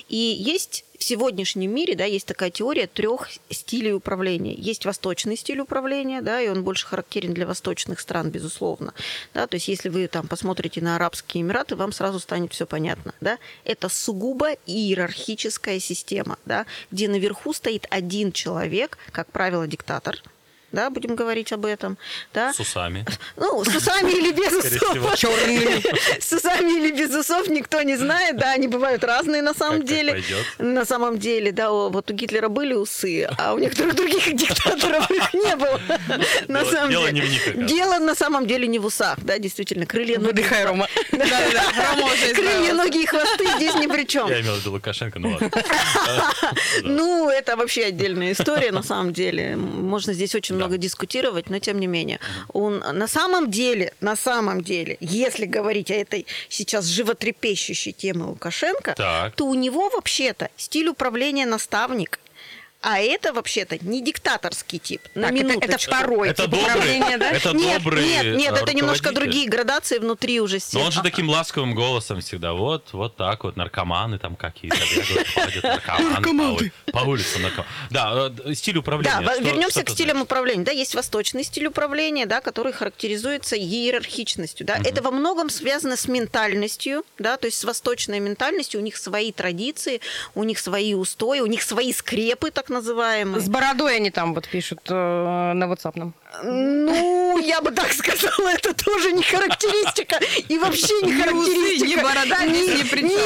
И 0.10 0.18
есть 0.18 0.84
в 0.98 1.04
сегодняшнем 1.04 1.74
мире, 1.74 1.96
да, 1.96 2.06
есть 2.06 2.28
такая 2.28 2.52
теория 2.52 2.88
трех 2.88 3.30
стилей 3.50 3.94
управления. 3.94 4.54
Есть 4.54 4.86
восточный 4.86 5.38
стиль 5.38 5.62
управления, 5.62 6.22
да, 6.22 6.42
и 6.42 6.50
он 6.50 6.64
больше 6.64 6.86
характерен 6.86 7.34
для 7.34 7.48
восточных 7.48 8.00
стран, 8.00 8.30
безусловно. 8.30 8.94
Да, 9.34 9.48
то 9.48 9.56
есть 9.56 9.68
если 9.68 9.90
вы 9.90 10.08
там 10.08 10.28
посмотрите 10.28 10.82
на 10.82 10.98
Арабские 10.98 11.42
Эмираты, 11.42 11.76
вам 11.76 11.92
сразу 11.92 12.20
станет 12.20 12.54
все 12.54 12.66
понятно. 12.66 13.14
Да? 13.22 13.40
Это 13.64 13.90
сугубо 13.90 14.52
иерархическая 14.68 15.80
система, 15.80 16.38
да, 16.46 16.66
где 16.92 17.08
наверху 17.08 17.54
стоит 17.54 17.88
один 17.90 18.32
человек, 18.32 18.98
как 19.12 19.32
правило, 19.32 19.66
диктатор, 19.68 20.22
да, 20.72 20.90
будем 20.90 21.16
говорить 21.16 21.52
об 21.54 21.66
этом, 21.66 21.98
да. 22.34 22.54
С 22.54 22.60
усами. 22.60 23.06
Ну, 23.38 23.64
с 23.64 23.76
усами 23.76 24.12
или 24.12 24.32
без 24.32 24.52
усов. 24.54 25.16
Черными. 25.18 25.84
С 26.22 26.32
усами 26.34 26.72
или 26.78 26.92
без 26.92 27.16
усов 27.16 27.48
никто 27.48 27.82
не 27.82 27.96
знает, 27.98 28.38
да, 28.38 28.52
они 28.52 28.68
бывают 28.68 29.04
разные 29.04 29.42
на 29.42 29.54
самом 29.54 29.84
деле. 29.84 30.14
пойдет. 30.14 30.46
На 30.60 30.86
самом 30.86 31.20
деле, 31.20 31.52
да, 31.52 31.72
вот 31.72 32.10
у 32.10 32.14
Гитлера 32.14 32.48
были 32.50 32.74
усы, 32.74 33.30
а 33.38 33.54
у 33.54 33.58
некоторых 33.60 33.96
других 33.96 34.34
диктаторов 34.36 35.10
их 35.12 35.34
не 35.34 35.56
было. 35.56 35.80
На 36.48 36.60
Дело- 36.64 36.72
самом 36.72 36.90
дело 36.92 37.12
деле. 37.12 37.28
не 37.30 37.38
в 37.40 37.58
них. 37.58 37.66
Дело 37.68 38.00
на 38.00 38.16
самом 38.16 38.48
деле 38.48 38.68
не 38.68 38.80
в 38.80 38.86
усах, 38.86 39.20
да, 39.22 39.38
действительно, 39.40 39.86
крылья, 39.86 40.18
ноги. 40.20 40.28
Выдыхай, 40.42 40.66
Рома. 40.66 40.88
Крылья, 42.36 42.74
ноги 42.74 43.04
и 43.04 43.06
хвосты 43.06 43.46
здесь 43.58 43.76
ни 43.76 43.88
при 43.88 44.06
чем. 44.06 44.28
Я 44.30 44.42
имел 44.42 44.56
в 44.56 44.60
виду 44.60 44.72
Лукашенко, 44.72 45.20
ну 45.20 45.32
ладно. 45.32 45.50
Ну, 46.84 47.30
это 47.30 47.56
вообще 47.56 47.86
отдельная 47.86 48.32
история, 48.34 48.72
на 48.72 48.84
самом 48.84 49.14
деле. 49.14 49.56
Можно 49.56 50.14
здесь 50.14 50.34
очень 50.36 50.56
немного 50.62 50.78
Да. 50.78 50.82
дискутировать, 50.82 51.50
но 51.50 51.60
тем 51.60 51.80
не 51.80 51.88
менее. 51.88 52.20
Он, 52.54 52.80
на 52.80 53.08
самом 53.08 53.50
деле, 53.52 53.94
на 54.02 54.16
самом 54.16 54.62
деле, 54.62 54.98
если 55.00 55.46
говорить 55.46 55.92
о 55.92 55.96
этой 55.96 56.26
сейчас 56.50 56.86
животрепещущей 56.86 57.92
теме 57.92 58.24
Лукашенко, 58.24 58.94
Так. 58.96 59.36
то 59.36 59.46
у 59.46 59.54
него 59.56 59.90
вообще-то 59.90 60.50
стиль 60.58 60.88
управления 60.88 61.46
наставник. 61.46 62.20
А 62.82 63.00
это 63.00 63.32
вообще-то 63.32 63.78
не 63.86 64.02
диктаторский 64.02 64.80
тип. 64.80 65.02
На 65.14 65.28
Так, 65.30 65.38
это, 65.38 65.66
это 65.66 65.78
второй 65.78 66.30
Это 66.30 66.44
тип 66.44 66.52
добрый, 66.52 66.66
управления, 66.72 67.18
да? 67.18 67.30
это 67.32 67.52
нет, 67.54 67.84
добрый 67.84 68.04
нет, 68.06 68.36
нет, 68.38 68.58
это 68.58 68.74
немножко 68.74 69.12
другие 69.12 69.48
градации 69.48 70.00
внутри 70.00 70.42
уже 70.42 70.56
Но 70.56 70.60
стиля. 70.60 70.84
он 70.86 70.92
же 70.92 71.02
таким 71.04 71.30
ласковым 71.30 71.76
голосом 71.76 72.22
всегда. 72.22 72.54
Вот, 72.54 72.90
вот 72.94 73.16
так 73.18 73.44
вот, 73.44 73.56
наркоманы 73.56 74.18
там 74.18 74.36
какие-то 74.36 74.78
наркоманы 76.00 76.58
по 76.58 76.62
ули- 76.64 76.72
по 76.92 77.00
улицам. 77.00 77.44
наркоманы. 77.44 77.70
Да, 77.90 78.32
э, 78.46 78.54
стиль 78.56 78.78
управления. 78.78 79.22
Да, 79.22 79.38
вернемся 79.38 79.84
к 79.84 79.90
стилям 79.90 80.22
управления. 80.22 80.64
Да, 80.64 80.72
есть 80.72 80.96
восточный 80.96 81.44
стиль 81.44 81.68
управления, 81.68 82.26
да, 82.26 82.42
который 82.42 82.74
характеризуется 82.74 83.56
иерархичностью. 83.58 84.66
Да. 84.66 84.78
Это 84.84 85.02
во 85.02 85.12
многом 85.12 85.50
связано 85.50 85.98
с 85.98 86.08
ментальностью, 86.08 87.04
да, 87.20 87.38
то 87.38 87.46
есть 87.46 87.60
с 87.60 87.64
восточной 87.64 88.20
ментальностью. 88.20 88.80
У 88.80 88.84
них 88.84 88.98
свои 88.98 89.32
традиции, 89.32 90.02
у 90.34 90.44
них 90.44 90.58
свои 90.60 90.94
устои, 90.96 91.40
у 91.42 91.46
них 91.46 91.62
свои 91.62 91.94
скрепы, 91.94 92.50
так 92.52 92.70
называемые. 92.72 93.42
С 93.42 93.50
бородой 93.50 93.98
они 93.98 94.10
там 94.10 94.34
вот 94.34 94.48
пишут 94.48 94.80
э, 94.90 94.94
на 94.94 95.64
WhatsApp. 95.66 96.14
Ну, 96.44 97.38
я 97.40 97.62
бы 97.62 97.72
так 97.72 97.92
сказала, 97.94 98.50
это 98.50 98.74
тоже 98.74 99.12
не 99.12 99.24
характеристика. 99.24 100.20
И 100.48 100.58
вообще 100.58 100.94
не 101.02 101.14
характеристика. 101.14 101.86
ни 101.86 101.96
борода, 101.96 102.46
не 102.46 102.68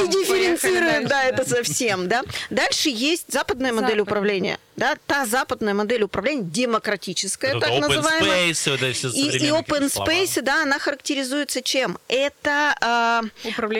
дифференцирует, 0.08 1.08
да, 1.08 1.24
это 1.24 1.48
совсем, 1.48 2.08
да. 2.08 2.24
Дальше 2.50 2.90
есть 2.90 3.32
западная 3.32 3.72
модель 3.72 4.00
управления. 4.00 4.60
Да, 4.76 4.98
та 5.08 5.26
западная 5.26 5.74
модель 5.74 6.04
управления 6.04 6.44
демократическая, 6.44 7.58
так 7.60 7.70
open 7.70 7.80
называемая. 7.80 8.48
И, 8.48 8.52
open 8.52 9.90
space, 9.90 10.42
да, 10.42 10.64
она 10.64 10.80
характеризуется 10.80 11.62
чем? 11.62 11.98
Это, 12.10 12.76
а, 12.82 13.22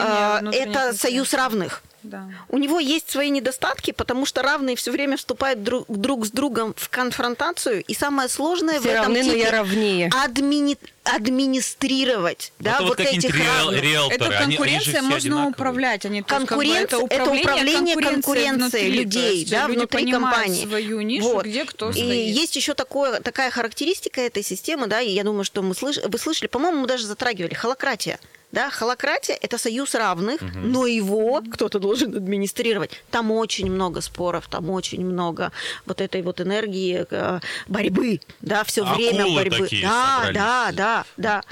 а, 0.00 0.42
это 0.52 0.94
союз 0.94 1.34
равных. 1.34 1.82
Да. 2.06 2.28
У 2.48 2.58
него 2.58 2.78
есть 2.78 3.10
свои 3.10 3.30
недостатки, 3.30 3.90
потому 3.92 4.26
что 4.26 4.42
равные 4.42 4.76
все 4.76 4.90
время 4.90 5.16
вступают 5.16 5.62
друг, 5.62 5.84
друг 5.88 6.26
с 6.26 6.30
другом 6.30 6.74
в 6.76 6.88
конфронтацию. 6.88 7.82
И 7.84 7.94
самое 7.94 8.28
сложное 8.28 8.78
в 8.78 8.82
Все 8.82 8.90
этом 8.92 9.04
равны, 9.06 9.18
но 9.24 9.30
типе 9.30 9.40
я 9.42 9.50
равнее. 9.50 10.10
админи- 10.24 10.78
администрировать, 11.14 12.52
да, 12.58 12.74
Это 12.76 12.82
вот, 12.84 12.98
вот 12.98 13.00
этих 13.00 13.34
риэлторы, 13.34 14.14
Это 14.14 14.24
они- 14.26 14.34
они 14.36 14.56
конкуренция, 14.56 14.92
все 14.92 15.02
можно 15.02 15.16
одинаковые. 15.16 15.48
управлять. 15.50 16.06
Они, 16.06 16.22
то 16.22 16.34
есть, 16.36 16.46
как 16.48 16.58
бы, 16.58 16.64
Конкуренция 16.64 16.98
это 17.00 17.14
это 17.14 17.30
управление, 17.30 17.94
управление 17.96 17.96
конкуренцией 17.96 18.90
людей, 18.90 19.38
есть 19.38 19.50
да, 19.50 19.66
люди 19.66 19.78
внутри 19.78 20.10
компании. 20.12 20.64
свою 20.66 21.00
нишу, 21.02 21.28
Вот. 21.32 21.44
где 21.46 21.64
кто 21.64 21.90
И 21.90 21.92
стоит. 21.92 22.36
есть 22.36 22.56
еще 22.56 22.74
такое, 22.74 23.20
такая 23.20 23.50
характеристика 23.50 24.20
этой 24.20 24.42
системы, 24.42 24.86
да, 24.86 25.00
и 25.00 25.10
я 25.12 25.24
думаю, 25.24 25.44
что 25.44 25.62
мы 25.62 25.74
слыш... 25.74 25.98
вы 26.04 26.18
слышали, 26.18 26.48
по-моему, 26.48 26.80
мы 26.80 26.86
даже 26.86 27.06
затрагивали, 27.06 27.54
холократия. 27.54 28.18
Да, 28.52 28.70
холократия– 28.70 29.36
это 29.42 29.58
союз 29.58 29.94
равных, 29.96 30.40
но 30.54 30.86
его 30.86 31.42
кто-то 31.52 31.80
должен 31.80 32.14
администрировать. 32.16 32.92
Там 33.10 33.32
очень 33.32 33.68
много 33.70 34.00
споров, 34.00 34.46
там 34.48 34.70
очень 34.70 35.04
много 35.04 35.50
вот 35.84 36.00
этой 36.00 36.22
вот 36.22 36.40
энергии 36.40 37.04
э, 37.10 37.40
борьбы, 37.66 38.20
да, 38.40 38.62
все 38.62 38.84
время 38.84 39.22
Акулы 39.24 39.34
борьбы. 39.42 39.58
такие 39.64 39.82
да, 39.82 40.14
собрались. 40.16 40.34
да, 40.36 40.70
да, 40.72 40.95
да. 41.16 41.42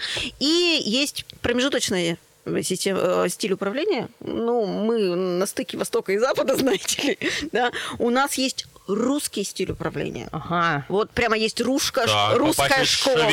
И 0.40 0.80
есть 0.84 1.26
промежуточные 1.42 2.18
э, 2.44 3.28
стиль 3.28 3.52
управления. 3.52 4.08
Ну, 4.20 4.64
мы 4.66 5.14
на 5.14 5.46
стыке 5.46 5.76
Востока 5.76 6.12
и 6.12 6.18
Запада, 6.18 6.56
знаете 6.58 7.02
ли, 7.02 7.18
да. 7.52 7.72
У 7.98 8.10
нас 8.10 8.34
есть 8.34 8.66
русский 8.86 9.44
стиль 9.44 9.72
управления. 9.72 10.28
Ага. 10.32 10.84
Вот 10.88 11.10
прямо 11.10 11.36
есть 11.36 11.60
русская, 11.60 12.06
Так, 12.06 12.36
русская 12.36 12.84
школа. 12.84 13.30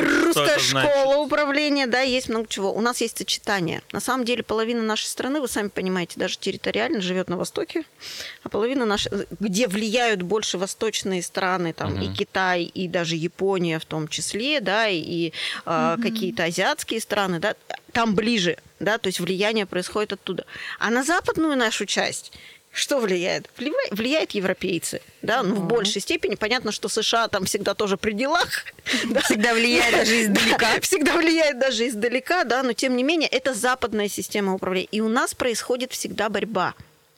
Русская 0.00 0.58
школа 0.58 1.16
управления, 1.16 1.86
да, 1.86 2.00
есть 2.00 2.28
много 2.28 2.46
чего. 2.48 2.72
У 2.72 2.80
нас 2.80 3.00
есть 3.00 3.18
сочетание. 3.18 3.82
На 3.92 4.00
самом 4.00 4.24
деле 4.24 4.42
половина 4.42 4.82
нашей 4.82 5.06
страны, 5.06 5.40
вы 5.40 5.48
сами 5.48 5.68
понимаете, 5.68 6.14
даже 6.20 6.38
территориально 6.38 7.00
живет 7.00 7.28
на 7.28 7.36
Востоке, 7.36 7.84
а 8.44 8.48
половина 8.48 8.84
нашей, 8.84 9.26
где 9.40 9.66
влияют 9.66 10.22
больше 10.22 10.58
восточные 10.58 11.22
страны, 11.22 11.72
там 11.72 12.00
и 12.00 12.12
Китай, 12.12 12.62
и 12.62 12.86
даже 12.86 13.16
Япония 13.16 13.78
в 13.78 13.84
том 13.84 14.08
числе, 14.08 14.60
да, 14.60 14.88
и 14.88 15.32
э, 15.64 15.96
какие-то 16.00 16.44
азиатские 16.44 17.00
страны, 17.00 17.40
да, 17.40 17.54
там 17.92 18.14
ближе, 18.14 18.58
да, 18.78 18.98
то 18.98 19.08
есть 19.08 19.20
влияние 19.20 19.66
происходит 19.66 20.12
оттуда. 20.12 20.44
А 20.78 20.90
на 20.90 21.02
западную 21.02 21.56
нашу 21.56 21.86
часть 21.86 22.32
что 22.76 23.00
влияет? 23.00 23.48
Влияет, 23.90 24.32
европейцы, 24.32 25.00
да, 25.22 25.42
ну, 25.42 25.54
в 25.54 25.66
большей 25.66 26.02
степени. 26.02 26.34
Понятно, 26.34 26.72
что 26.72 26.88
США 26.88 27.28
там 27.28 27.46
всегда 27.46 27.74
тоже 27.74 27.96
при 27.96 28.12
делах. 28.12 28.66
да. 29.06 29.20
Всегда 29.22 29.54
влияет 29.54 29.92
даже 29.94 30.22
издалека. 30.22 30.58
Да, 30.58 30.80
всегда 30.82 31.16
влияет 31.16 31.58
даже 31.58 31.88
издалека, 31.88 32.44
да, 32.44 32.62
но 32.62 32.74
тем 32.74 32.94
не 32.96 33.02
менее 33.02 33.28
это 33.30 33.54
западная 33.54 34.08
система 34.08 34.54
управления. 34.54 34.88
И 34.92 35.00
у 35.00 35.08
нас 35.08 35.34
происходит 35.34 35.92
всегда 35.92 36.28
борьба. 36.28 36.74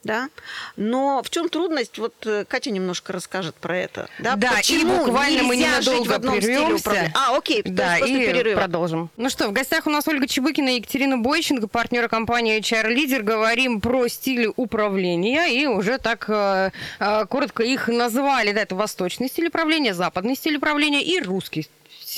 Да? 0.08 0.30
Но 0.76 1.22
в 1.22 1.28
чем 1.28 1.50
трудность? 1.50 1.98
Вот 1.98 2.14
э, 2.24 2.46
Катя 2.48 2.70
немножко 2.70 3.12
расскажет 3.12 3.54
про 3.56 3.76
это. 3.76 4.08
Да, 4.18 4.36
Да, 4.36 4.52
Почему 4.56 4.94
и 4.94 4.98
буквально 5.04 5.42
мы 5.42 5.54
жить 5.54 5.66
в 5.66 5.68
ненадолго 5.68 6.14
одном 6.14 6.36
прервемся. 6.38 7.12
А, 7.14 7.36
окей, 7.36 7.60
Да, 7.62 7.98
и 7.98 8.14
перерыва. 8.14 8.58
продолжим. 8.58 9.10
Ну 9.18 9.28
что, 9.28 9.48
в 9.48 9.52
гостях 9.52 9.86
у 9.86 9.90
нас 9.90 10.08
Ольга 10.08 10.26
Чебыкина 10.26 10.70
и 10.70 10.76
Екатерина 10.76 11.18
Бойченко, 11.18 11.68
партнеры 11.68 12.08
компании 12.08 12.58
HR 12.58 12.88
Leader. 12.94 13.20
Говорим 13.20 13.82
про 13.82 14.08
стили 14.08 14.50
управления 14.56 15.48
и 15.48 15.66
уже 15.66 15.98
так 15.98 16.24
э, 16.28 16.70
э, 17.00 17.26
коротко 17.26 17.62
их 17.62 17.88
назвали. 17.88 18.52
Да, 18.52 18.62
это 18.62 18.76
восточный 18.76 19.28
стиль 19.28 19.48
управления, 19.48 19.92
западный 19.92 20.36
стиль 20.36 20.56
управления 20.56 21.04
и 21.04 21.20
русский 21.20 21.68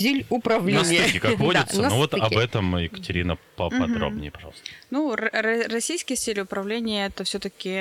стиль 0.00 0.26
управления. 0.28 0.78
На 0.80 0.84
стыке, 0.84 1.20
как 1.20 1.38
водится. 1.38 1.82
ну 1.82 1.96
вот 1.96 2.14
об 2.14 2.36
этом, 2.36 2.76
Екатерина, 2.76 3.36
поподробнее, 3.56 4.30
пожалуйста. 4.30 4.62
Ну, 4.90 5.14
российский 5.14 6.16
стиль 6.16 6.40
управления 6.40 7.06
это 7.06 7.24
все-таки 7.24 7.80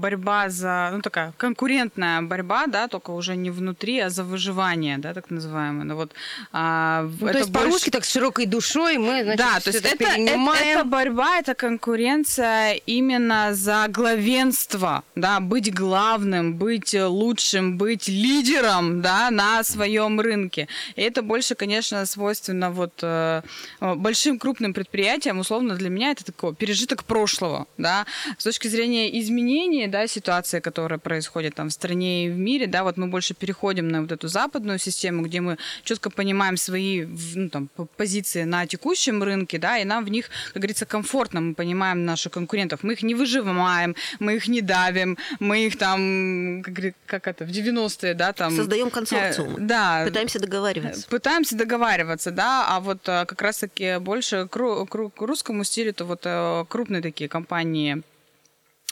борьба 0.00 0.48
за, 0.50 0.90
ну 0.92 1.00
такая 1.02 1.32
конкурентная 1.36 2.22
борьба, 2.22 2.66
да, 2.66 2.88
только 2.88 3.10
уже 3.12 3.36
не 3.36 3.50
внутри, 3.50 3.98
а 4.00 4.10
за 4.10 4.24
выживание, 4.24 4.98
да, 4.98 5.14
так 5.14 5.30
называемое. 5.30 5.84
Ну 5.84 5.96
вот. 5.96 6.12
а, 6.52 7.02
Ну, 7.20 7.28
то 7.28 7.38
есть 7.38 7.50
больше- 7.50 7.66
по-русски 7.68 7.90
так 7.90 8.04
с 8.04 8.12
широкой 8.12 8.46
душой 8.46 8.98
мы, 8.98 9.22
значит, 9.22 9.38
да, 9.38 9.60
то 9.60 9.70
есть 9.70 9.84
это 9.84 10.04
это, 10.04 10.20
это 10.62 10.84
борьба, 10.84 11.38
это 11.38 11.54
конкуренция 11.54 12.72
именно 12.86 13.54
за 13.54 13.86
главенство, 13.88 15.02
да, 15.14 15.40
быть 15.40 15.72
главным, 15.72 16.54
быть 16.54 16.94
лучшим, 16.94 17.76
быть 17.78 18.08
лидером, 18.08 19.02
да, 19.02 19.30
на 19.30 19.62
своем 19.64 20.20
рынке. 20.20 20.68
И 20.96 21.02
это 21.02 21.22
больше, 21.22 21.43
конечно, 21.52 22.06
свойственно 22.06 22.70
вот 22.70 22.92
э, 23.02 23.42
большим 23.80 24.38
крупным 24.38 24.72
предприятиям. 24.72 25.38
Условно 25.38 25.74
для 25.74 25.90
меня 25.90 26.10
это 26.12 26.24
такой 26.24 26.54
пережиток 26.54 27.04
прошлого, 27.04 27.66
да. 27.76 28.06
С 28.38 28.44
точки 28.44 28.68
зрения 28.68 29.20
изменений, 29.20 29.86
да, 29.86 30.06
ситуации, 30.06 30.60
которая 30.60 30.98
происходит 30.98 31.54
там 31.54 31.68
в 31.68 31.72
стране 31.72 32.26
и 32.26 32.30
в 32.30 32.38
мире, 32.38 32.66
да, 32.66 32.84
вот 32.84 32.96
мы 32.96 33.08
больше 33.08 33.34
переходим 33.34 33.88
на 33.88 34.00
вот 34.00 34.12
эту 34.12 34.28
западную 34.28 34.78
систему, 34.78 35.22
где 35.22 35.40
мы 35.40 35.58
четко 35.82 36.10
понимаем 36.10 36.56
свои 36.56 37.06
ну, 37.34 37.48
там, 37.50 37.68
позиции 37.96 38.44
на 38.44 38.66
текущем 38.66 39.22
рынке, 39.22 39.58
да, 39.58 39.78
и 39.78 39.84
нам 39.84 40.04
в 40.04 40.08
них, 40.08 40.30
как 40.52 40.62
говорится, 40.62 40.86
комфортно, 40.86 41.40
мы 41.40 41.54
понимаем 41.54 42.04
наших 42.04 42.32
конкурентов, 42.32 42.82
мы 42.82 42.94
их 42.94 43.02
не 43.02 43.14
выжимаем, 43.14 43.94
мы 44.18 44.36
их 44.36 44.48
не 44.48 44.60
давим, 44.60 45.18
мы 45.40 45.66
их 45.66 45.76
там, 45.78 46.62
как, 46.62 46.94
как 47.06 47.26
это, 47.28 47.44
в 47.44 47.50
90-е, 47.50 48.14
да, 48.14 48.32
там... 48.32 48.56
Создаем 48.56 48.88
э, 48.88 48.90
консорциумы. 48.90 49.60
Да. 49.60 50.04
Пытаемся 50.06 50.38
договариваться. 50.38 51.06
Пытаемся 51.08 51.33
договариваться, 51.56 52.30
да, 52.30 52.66
а 52.68 52.80
вот 52.80 53.08
э, 53.08 53.24
как 53.26 53.42
раз-таки 53.42 53.98
больше 53.98 54.48
к 54.48 55.20
русскому 55.20 55.64
стилю, 55.64 55.92
то 55.92 56.04
вот 56.04 56.22
э, 56.24 56.64
крупные 56.68 57.02
такие 57.02 57.28
компании 57.28 58.02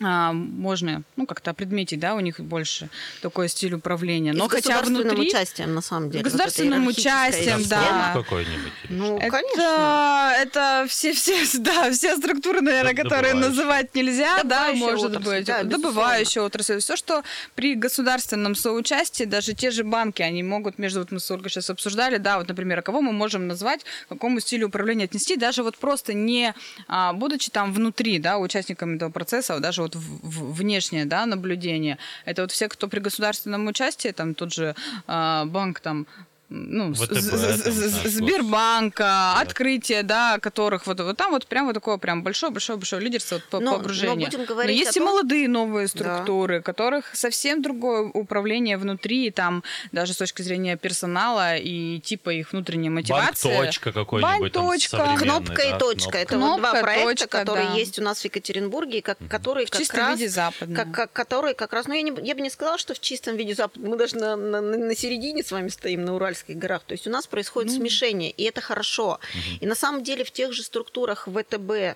а, 0.05 0.33
можно, 0.33 1.03
ну, 1.17 1.27
как-то 1.27 1.51
опредметить, 1.51 2.01
да, 2.01 2.15
у 2.15 2.21
них 2.21 2.41
больше 2.41 2.89
такой 3.21 3.49
стиль 3.49 3.75
управления. 3.75 4.33
Но 4.33 4.47
И 4.47 4.49
с 4.49 4.51
хотя 4.51 4.71
государственным 4.81 5.03
внутри... 5.03 5.29
участием, 5.29 5.75
на 5.75 5.83
самом 5.83 6.11
деле. 6.11 6.25
Государственным 6.25 6.85
вот 6.85 6.99
участием, 6.99 7.63
да. 7.69 8.13
Какой-нибудь. 8.15 8.73
Ну, 8.89 9.19
Это, 9.19 9.31
конечно. 9.31 10.33
это 10.41 10.87
все, 10.89 11.13
все, 11.13 11.37
да, 11.59 11.91
все 11.91 12.17
структуры, 12.17 12.61
наверное, 12.61 12.95
Д- 12.95 13.03
которые 13.03 13.35
называть 13.35 13.95
нельзя, 13.95 14.43
да, 14.45 14.69
Добывающая 14.73 14.87
может 14.87 15.11
отрасль, 15.11 15.31
быть, 15.31 15.47
да, 15.47 15.63
добывающая 15.63 16.43
отрасль. 16.43 16.79
Все, 16.81 16.97
что 16.97 17.23
при 17.55 17.75
государственном 17.75 18.55
соучастии, 18.55 19.25
даже 19.25 19.55
те 19.55 19.71
же 19.71 19.85
банки, 19.85 20.23
они 20.23 20.43
могут 20.43 20.79
между, 20.79 21.01
вот 21.01 21.11
мы 21.13 21.21
с 21.21 21.31
Ольгой 21.31 21.51
сейчас 21.51 21.71
обсуждали, 21.71 22.19
да, 22.19 22.39
вот, 22.39 22.49
например, 22.49 22.79
а 22.79 22.83
кого 22.83 23.01
мы 23.01 23.13
можем 23.13 23.47
назвать, 23.47 23.85
к 24.07 24.09
какому 24.09 24.41
стилю 24.41 24.69
управления 24.69 25.05
отнести, 25.05 25.37
даже 25.37 25.63
вот 25.63 25.79
просто 25.79 26.13
не 26.15 26.55
а, 26.89 27.13
будучи 27.13 27.51
там 27.51 27.73
внутри, 27.73 28.19
да, 28.19 28.39
участниками 28.39 28.97
этого 28.97 29.11
процесса, 29.11 29.59
даже 29.61 29.83
вот 29.83 29.92
в- 29.95 30.27
в- 30.27 30.53
внешнее, 30.55 31.05
да, 31.05 31.27
наблюдение. 31.27 31.99
Это 32.25 32.43
вот 32.43 32.53
все, 32.53 32.69
кто 32.69 32.89
при 32.89 33.01
государственном 33.01 33.67
участии, 33.67 34.11
там 34.13 34.35
тот 34.35 34.53
же 34.53 34.75
а, 35.07 35.45
банк 35.47 35.81
там 35.81 36.07
ну, 36.53 36.95
ВТБ 36.95 37.09
там, 37.09 37.73
Сбербанка, 38.11 39.35
открытие, 39.41 40.03
да, 40.03 40.39
которых 40.39 40.87
вот, 40.87 41.01
вот 41.01 41.17
там 41.17 41.31
вот 41.33 41.47
прям 41.47 41.67
вот 41.67 41.75
такое 41.75 41.97
прям 41.97 42.23
большое-большое-большое 42.23 43.03
лидерство 43.03 43.41
по, 43.51 43.59
Но- 43.61 43.81
по 43.81 43.89
но 43.89 44.15
будем 44.17 44.69
есть 44.69 44.97
и 44.97 45.01
молодые 45.01 45.49
новые 45.49 45.89
структуры, 45.89 46.61
которых 46.63 47.15
совсем 47.15 47.63
другое 47.63 48.03
управление 48.03 48.77
внутри, 48.77 49.31
там 49.31 49.63
даже 49.93 50.13
с 50.13 50.17
точки 50.17 50.43
зрения 50.43 50.77
персонала 50.77 51.57
и 51.57 52.01
типа 52.01 52.31
их 52.31 52.53
внутренней 52.53 52.91
мотивации. 52.91 53.49
Банк-точка 53.49 53.93
какой-нибудь 53.93 54.53
там 54.53 54.67
Банк-точка. 54.67 55.17
Кнопка 55.19 55.63
и 55.63 55.79
точка. 55.79 56.11
кнопка. 56.11 56.19
Это 56.19 56.39
вот 56.39 56.59
два 56.59 56.71
Кнопка, 56.71 56.81
проекта, 56.83 57.09
точка, 57.11 57.39
которые 57.39 57.69
да. 57.69 57.75
есть 57.75 57.99
у 57.99 58.03
нас 58.03 58.21
в 58.21 58.25
Екатеринбурге, 58.25 59.03
как, 59.03 59.19
которые 59.29 59.67
В 59.67 59.71
как 59.71 59.81
чистом 59.81 60.01
раз... 60.01 60.19
виде 60.19 60.29
западного. 60.29 60.85
Как, 60.85 60.93
как- 60.93 61.13
которые 61.13 61.55
как 61.55 61.73
раз... 61.73 61.87
Ну, 61.87 61.95
я, 61.95 62.03
не, 62.03 62.13
я 62.23 62.35
бы 62.35 62.41
не 62.41 62.51
сказала, 62.51 62.79
что 62.79 62.95
в 62.95 63.01
чистом 63.01 63.37
виде 63.37 63.55
запада. 63.55 63.87
Мы 63.89 63.97
даже 63.97 64.17
на, 64.17 64.37
на, 64.37 64.61
на 64.61 64.95
середине 64.95 65.43
с 65.43 65.51
вами 65.53 65.69
стоим, 65.69 66.05
на 66.05 66.15
Уральских 66.43 66.59
горах. 66.59 66.83
То 66.87 66.93
есть 66.93 67.07
у 67.07 67.11
нас 67.11 67.27
происходит 67.27 67.73
Ну. 67.73 67.79
смешение, 67.79 68.31
и 68.31 68.45
это 68.45 68.61
хорошо. 68.61 69.19
И 69.61 69.67
на 69.67 69.75
самом 69.75 70.03
деле 70.03 70.25
в 70.25 70.31
тех 70.31 70.53
же 70.53 70.63
структурах 70.63 71.29
ВТБ, 71.29 71.71
э, 71.71 71.95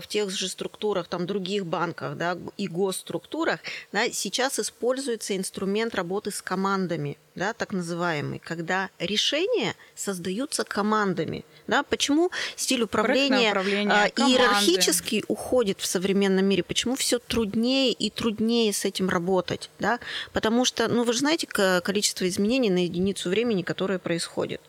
в 0.00 0.06
тех 0.08 0.30
же 0.30 0.48
структурах, 0.48 1.06
там, 1.08 1.26
других 1.26 1.66
банках, 1.66 2.16
да, 2.16 2.36
и 2.56 2.68
госструктурах, 2.68 3.60
да, 3.92 4.10
сейчас 4.10 4.58
используется 4.58 5.36
инструмент 5.36 5.94
работы 5.94 6.30
с 6.30 6.42
командами, 6.42 7.16
да, 7.34 7.52
так 7.52 7.72
называемый, 7.72 8.38
когда 8.38 8.90
решения 8.98 9.74
создаются 9.94 10.64
командами. 10.64 11.44
Да, 11.66 11.82
почему 11.82 12.30
стиль 12.56 12.82
управления, 12.82 13.50
управление, 13.50 13.92
а, 14.04 14.10
команды. 14.10 14.36
иерархически 14.36 15.24
уходит 15.28 15.80
в 15.80 15.86
современном 15.86 16.44
мире? 16.44 16.62
Почему 16.62 16.94
все 16.94 17.18
труднее 17.18 17.92
и 17.92 18.10
труднее 18.10 18.72
с 18.72 18.84
этим 18.84 19.08
работать? 19.08 19.70
Да? 19.78 19.98
Потому 20.32 20.64
что, 20.64 20.88
ну, 20.88 21.04
вы 21.04 21.12
же 21.12 21.20
знаете 21.20 21.46
ко- 21.46 21.80
количество 21.82 22.28
изменений 22.28 22.70
на 22.70 22.84
единицу 22.84 23.30
времени, 23.30 23.62
которое 23.62 23.98
происходит. 23.98 24.60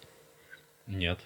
Нет. 0.87 1.19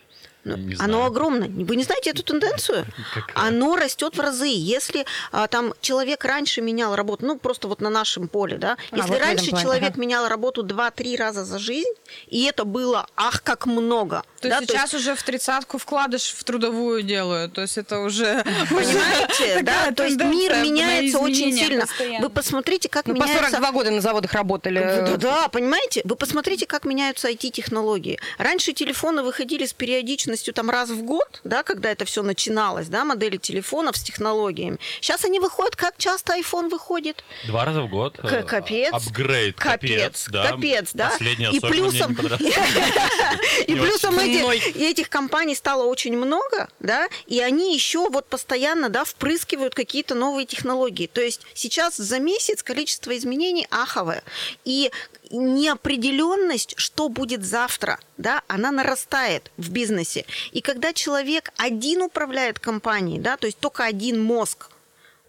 Ну, 0.46 0.56
не 0.56 0.76
Оно 0.76 0.86
знаю. 0.86 1.06
огромное. 1.06 1.50
Вы 1.50 1.76
не 1.76 1.84
знаете 1.84 2.12
эту 2.12 2.24
тенденцию? 2.24 2.86
Какая? 3.14 3.48
Оно 3.48 3.76
растет 3.76 4.16
в 4.16 4.22
разы. 4.22 4.48
Если 4.48 5.06
а, 5.32 5.48
там 5.48 5.74
человек 5.82 6.24
раньше 6.24 6.62
менял 6.62 6.96
работу, 6.96 7.26
ну 7.26 7.38
просто 7.38 7.68
вот 7.68 7.82
на 7.82 7.90
нашем 7.90 8.28
поле, 8.28 8.58
да, 8.58 8.78
А, 8.92 8.96
если 8.98 9.10
вот 9.12 9.20
раньше 9.20 9.50
плане, 9.50 9.64
человек 9.64 9.92
ага. 9.92 10.00
менял 10.02 10.28
работу 10.28 10.64
2-3 10.64 11.18
раза 11.18 11.44
за 11.44 11.60
жизнь, 11.60 11.94
и 12.28 12.44
это 12.46 12.64
было 12.64 13.06
ах 13.16 13.44
как 13.44 13.66
много. 13.66 14.24
То 14.40 14.50
да, 14.50 14.58
есть 14.58 14.72
сейчас 14.72 14.94
уже 14.94 15.16
в 15.16 15.24
тридцатку 15.24 15.78
вкладыш 15.78 16.34
в 16.38 16.44
трудовую 16.44 17.04
делают. 17.04 17.54
То 17.54 17.62
есть 17.62 17.78
это 17.78 18.00
уже... 18.00 18.44
Понимаете, 18.70 19.62
да? 19.64 19.92
То 19.92 20.06
есть 20.06 20.18
мир 20.18 20.56
меняется 20.58 21.20
очень 21.20 21.54
сильно. 21.54 21.86
Вы 22.20 22.30
посмотрите, 22.30 22.90
как 22.90 23.08
Мы 23.08 23.16
по 23.16 23.24
меняется... 23.24 23.50
42 23.50 23.72
года 23.72 23.92
на 23.92 24.02
заводах 24.02 24.34
работали. 24.34 24.80
Да, 24.80 25.18
да, 25.18 25.48
понимаете? 25.50 26.02
Вы 26.04 26.16
посмотрите, 26.16 26.66
как 26.66 26.86
меняются 26.86 27.30
IT-технологии. 27.30 28.20
Раньше 28.38 28.74
телефоны 28.74 29.24
выходили 29.24 29.66
с 29.66 29.74
периодичностью 29.74 30.54
там 30.54 30.70
раз 30.70 30.90
в 30.90 31.04
год, 31.04 31.42
да, 31.44 31.64
когда 31.64 31.92
это 31.92 32.06
все 32.06 32.24
начиналось, 32.24 32.88
да, 32.88 33.06
модели 33.06 33.38
телефонов 33.38 33.98
с 33.98 34.04
технологиями. 34.04 34.78
Сейчас 35.02 35.26
они 35.26 35.40
выходят, 35.40 35.76
как 35.76 35.96
часто 35.98 36.38
iPhone 36.38 36.70
выходит? 36.70 37.24
Два 37.48 37.66
раза 37.66 37.82
в 37.82 37.90
год. 37.90 38.20
Э, 38.24 38.44
капец. 38.44 38.94
Апгрейд. 38.94 39.58
Капец, 39.58 40.28
да. 40.30 40.52
капец, 40.52 40.92
да. 40.94 41.10
Последний 41.10 41.48
И 41.52 41.60
плюсом, 41.60 42.14
и 43.68 43.76
плюсом 43.76 44.20
Мной. 44.38 44.60
этих 44.60 45.10
компаний 45.10 45.56
стало 45.56 45.84
очень 45.84 46.16
много, 46.16 46.70
да, 46.80 47.08
и 47.28 47.40
они 47.40 47.74
еще 47.74 48.10
вот 48.10 48.28
постоянно, 48.28 48.90
да, 48.90 49.04
впрыскивают 49.04 49.76
какие-то 49.76 50.16
новые 50.16 50.46
технологии. 50.46 51.08
То 51.08 51.22
есть 51.22 51.42
сейчас 51.54 51.98
за 51.98 52.20
месяц 52.20 52.64
количество 52.64 53.18
изменений 53.18 53.68
аховое. 53.70 54.24
И 54.66 54.92
неопределенность, 55.32 56.74
что 56.78 57.10
будет 57.10 57.46
завтра, 57.46 58.00
да, 58.18 58.42
она 58.48 58.72
нарастает 58.72 59.52
в 59.58 59.70
бизнесе. 59.70 60.26
И 60.52 60.62
когда 60.62 60.94
человек 60.94 61.52
один 61.58 62.02
управляет 62.02 62.60
компанией, 62.60 63.20
да, 63.20 63.38
то 63.38 63.46
есть 63.48 63.60
только 63.60 63.84
один 63.84 64.22
мозг, 64.22 64.70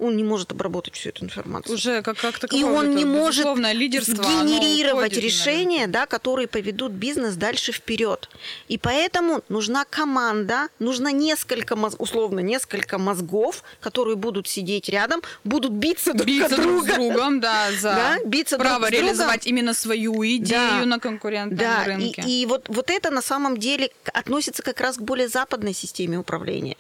он 0.00 0.16
не 0.16 0.24
может 0.24 0.52
обработать 0.52 0.94
всю 0.94 1.10
эту 1.10 1.24
информацию. 1.24 1.74
Уже 1.74 2.02
как, 2.02 2.16
как 2.18 2.36
и 2.38 2.40
таковое 2.40 2.64
он 2.64 2.86
вот 2.88 2.94
не 2.96 3.04
может 3.04 3.46
генерировать 3.46 5.12
решения, 5.16 5.86
да, 5.86 6.06
которые 6.06 6.48
поведут 6.48 6.92
бизнес 6.92 7.34
дальше 7.34 7.72
вперед. 7.72 8.28
И 8.68 8.78
поэтому 8.78 9.42
нужна 9.48 9.84
команда, 9.84 10.68
нужно 10.78 11.12
несколько, 11.12 11.74
условно, 11.98 12.40
несколько 12.40 12.98
мозгов, 12.98 13.62
которые 13.80 14.16
будут 14.16 14.48
сидеть 14.48 14.88
рядом, 14.88 15.22
будут 15.44 15.72
биться 15.72 16.14
друг 16.14 16.26
Биться 16.26 16.56
друг 16.56 16.82
с 16.82 16.86
другом, 16.86 17.40
да, 17.40 17.70
за 17.80 17.90
Да, 17.94 18.16
биться 18.24 18.56
друг 18.56 18.68
право 18.68 18.86
с 18.86 18.88
другом. 18.90 19.06
реализовать 19.06 19.46
именно 19.46 19.74
свою 19.74 20.14
идею 20.24 20.80
Да. 20.80 20.84
на 20.86 20.98
конкурентном 20.98 21.58
Да, 21.58 21.84
и, 21.84 21.86
рынке. 21.86 22.22
и 22.26 22.46
вот, 22.46 22.66
вот 22.68 22.90
это 22.90 23.10
на 23.10 23.22
самом 23.22 23.56
деле 23.58 23.90
относится 24.12 24.62
как 24.62 24.80
раз 24.80 24.96
к 24.96 25.00
более 25.02 25.28
западной 25.28 25.74
системе 25.74 26.18
управления. 26.18 26.76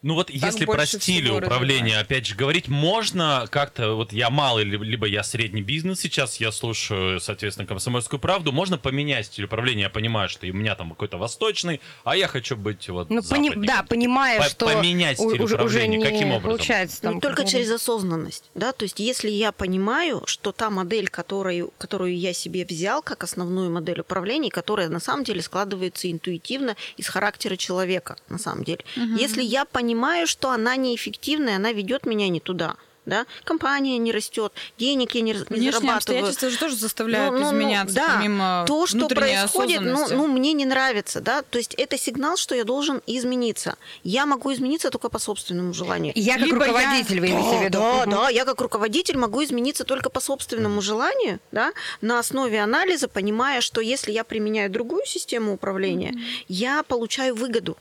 Ну 0.00 0.14
вот 0.14 0.30
если 0.30 0.64
про 0.64 0.86
стили 0.86 1.28
управления, 1.28 1.98
опять 1.98 2.24
же, 2.24 2.36
говорить, 2.36 2.68
можно 2.68 3.46
как-то, 3.50 3.94
вот 3.94 4.12
я 4.12 4.30
малый, 4.30 4.62
ли- 4.62 4.78
либо 4.78 5.06
я 5.06 5.24
средний 5.24 5.60
бизнес, 5.62 5.98
сейчас 5.98 6.36
я 6.38 6.52
слушаю, 6.52 7.18
соответственно, 7.18 7.66
комсомольскую 7.66 8.20
правду, 8.20 8.52
можно 8.52 8.78
поменять 8.78 9.26
стиль 9.26 9.46
управления, 9.46 9.82
я 9.82 9.90
понимаю, 9.90 10.28
что 10.28 10.46
у 10.46 10.52
меня 10.52 10.76
там 10.76 10.90
какой-то 10.90 11.18
восточный, 11.18 11.80
а 12.04 12.16
я 12.16 12.28
хочу 12.28 12.56
быть 12.56 12.88
вот 12.88 13.10
Ну, 13.10 13.22
пони- 13.24 13.52
да, 13.56 13.82
понимая, 13.88 14.38
По- 14.38 14.48
что 14.48 14.66
поменять 14.66 15.16
стиль 15.18 15.42
уже, 15.42 15.42
уже 15.42 15.54
управления, 15.56 15.96
не 15.96 16.04
каким 16.04 16.30
образом? 16.30 16.42
получается. 16.58 16.98
Ну, 17.02 17.10
там 17.10 17.20
только 17.20 17.36
как-то. 17.38 17.50
через 17.50 17.70
осознанность, 17.72 18.44
да, 18.54 18.70
то 18.70 18.84
есть 18.84 19.00
если 19.00 19.30
я 19.30 19.50
понимаю, 19.50 20.22
что 20.26 20.52
та 20.52 20.70
модель, 20.70 21.08
которую, 21.08 21.72
которую 21.76 22.16
я 22.16 22.32
себе 22.32 22.64
взял 22.64 23.02
как 23.02 23.24
основную 23.24 23.68
модель 23.72 23.98
управления, 24.02 24.50
которая 24.50 24.88
на 24.90 25.00
самом 25.00 25.24
деле 25.24 25.42
складывается 25.42 26.08
интуитивно 26.08 26.76
из 26.96 27.08
характера 27.08 27.56
человека, 27.56 28.16
на 28.28 28.38
самом 28.38 28.62
деле. 28.62 28.84
Если 28.94 29.42
я 29.42 29.64
понимаю, 29.64 29.87
что 30.26 30.50
она 30.50 30.76
неэффективная, 30.76 31.56
она 31.56 31.72
ведет 31.72 32.06
меня 32.06 32.28
не 32.28 32.40
туда, 32.40 32.76
да, 33.06 33.24
компания 33.44 33.96
не 33.96 34.12
растет, 34.12 34.52
денег 34.76 35.14
я 35.14 35.22
не, 35.22 35.32
Внешние 35.32 35.72
зарабатываю. 35.72 35.96
обстоятельства 35.96 36.50
же 36.50 36.58
тоже 36.58 36.76
заставляют 36.76 37.32
Ну, 37.32 37.38
ну, 37.38 37.44
ну, 37.44 37.50
изменяться, 37.56 37.94
да, 37.94 38.14
помимо 38.18 38.64
то, 38.66 38.86
что 38.86 39.08
происходит, 39.08 39.80
ну, 39.80 40.06
ну, 40.10 40.26
мне 40.26 40.52
не 40.52 40.66
нравится, 40.66 41.22
да, 41.22 41.40
то 41.40 41.56
есть 41.56 41.72
это 41.74 41.96
сигнал, 41.96 42.36
что 42.36 42.54
я 42.54 42.64
должен 42.64 43.00
измениться. 43.06 43.76
Я 44.04 44.26
могу 44.26 44.52
измениться 44.52 44.90
только 44.90 45.08
по 45.08 45.18
собственному 45.18 45.72
желанию. 45.72 46.12
Я 46.16 46.34
как 46.34 46.44
Либо 46.44 46.66
я- 46.66 46.72
руководитель, 46.72 47.20
вы 47.20 47.26
имеете 47.28 47.58
в 47.58 47.62
виду? 47.62 47.78
Да, 47.78 48.02
Мгм. 48.02 48.10
да, 48.10 48.28
я 48.28 48.44
как 48.44 48.60
руководитель 48.60 49.16
могу 49.16 49.42
измениться 49.42 49.84
только 49.84 50.10
по 50.10 50.20
собственному 50.20 50.82
желанию, 50.82 51.40
да, 51.50 51.72
на 52.02 52.18
основе 52.18 52.60
анализа, 52.60 53.08
понимая, 53.08 53.62
что 53.62 53.80
если 53.80 54.12
я 54.12 54.22
применяю 54.22 54.70
другую 54.70 55.06
систему 55.06 55.54
управления, 55.54 56.14
я 56.48 56.82
получаю 56.82 57.34
выгоду. 57.34 57.78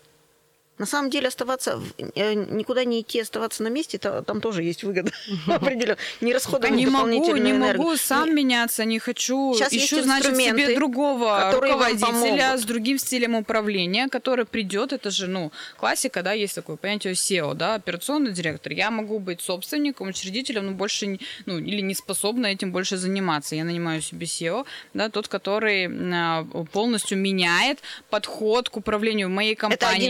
На 0.77 0.85
самом 0.85 1.09
деле 1.09 1.27
оставаться, 1.27 1.81
э, 1.97 2.33
никуда 2.33 2.83
не 2.85 3.01
идти, 3.01 3.19
оставаться 3.19 3.63
на 3.63 3.69
месте, 3.69 3.97
то- 3.97 4.21
там 4.21 4.41
тоже 4.41 4.61
есть 4.63 4.83
выгода 4.83 5.11
определенно. 5.47 5.97
Не 6.21 6.33
расходовать 6.33 6.75
не 6.75 6.85
могу, 6.85 7.35
не 7.35 7.53
могу 7.53 7.97
сам 7.97 8.35
меняться, 8.35 8.85
не 8.85 8.99
хочу. 8.99 9.55
Ищу, 9.77 9.95
значит, 10.03 10.35
себе 10.35 10.75
другого 10.75 11.51
руководителя 11.51 12.57
с 12.57 12.63
другим 12.63 12.99
стилем 12.99 13.35
управления, 13.35 14.07
который 14.07 14.45
придет. 14.45 14.93
Это 14.93 15.09
же, 15.09 15.27
ну, 15.27 15.51
классика, 15.77 16.21
да, 16.21 16.33
есть 16.33 16.55
такое 16.55 16.75
понятие 16.75 17.13
SEO, 17.13 17.55
да, 17.55 17.75
операционный 17.75 18.31
директор. 18.31 18.71
Я 18.71 18.91
могу 18.91 19.19
быть 19.19 19.41
собственником, 19.41 20.09
учредителем, 20.09 20.67
но 20.67 20.71
больше, 20.73 21.19
ну, 21.45 21.57
или 21.57 21.81
не 21.81 21.95
способна 21.95 22.47
этим 22.47 22.71
больше 22.71 22.97
заниматься. 22.97 23.55
Я 23.55 23.63
нанимаю 23.63 24.01
себе 24.01 24.25
SEO, 24.27 24.65
да, 24.93 25.09
тот, 25.09 25.27
который 25.27 25.87
а, 26.13 26.45
полностью 26.71 27.17
меняет 27.17 27.79
подход 28.09 28.69
к 28.69 28.77
управлению 28.77 29.29
моей 29.29 29.55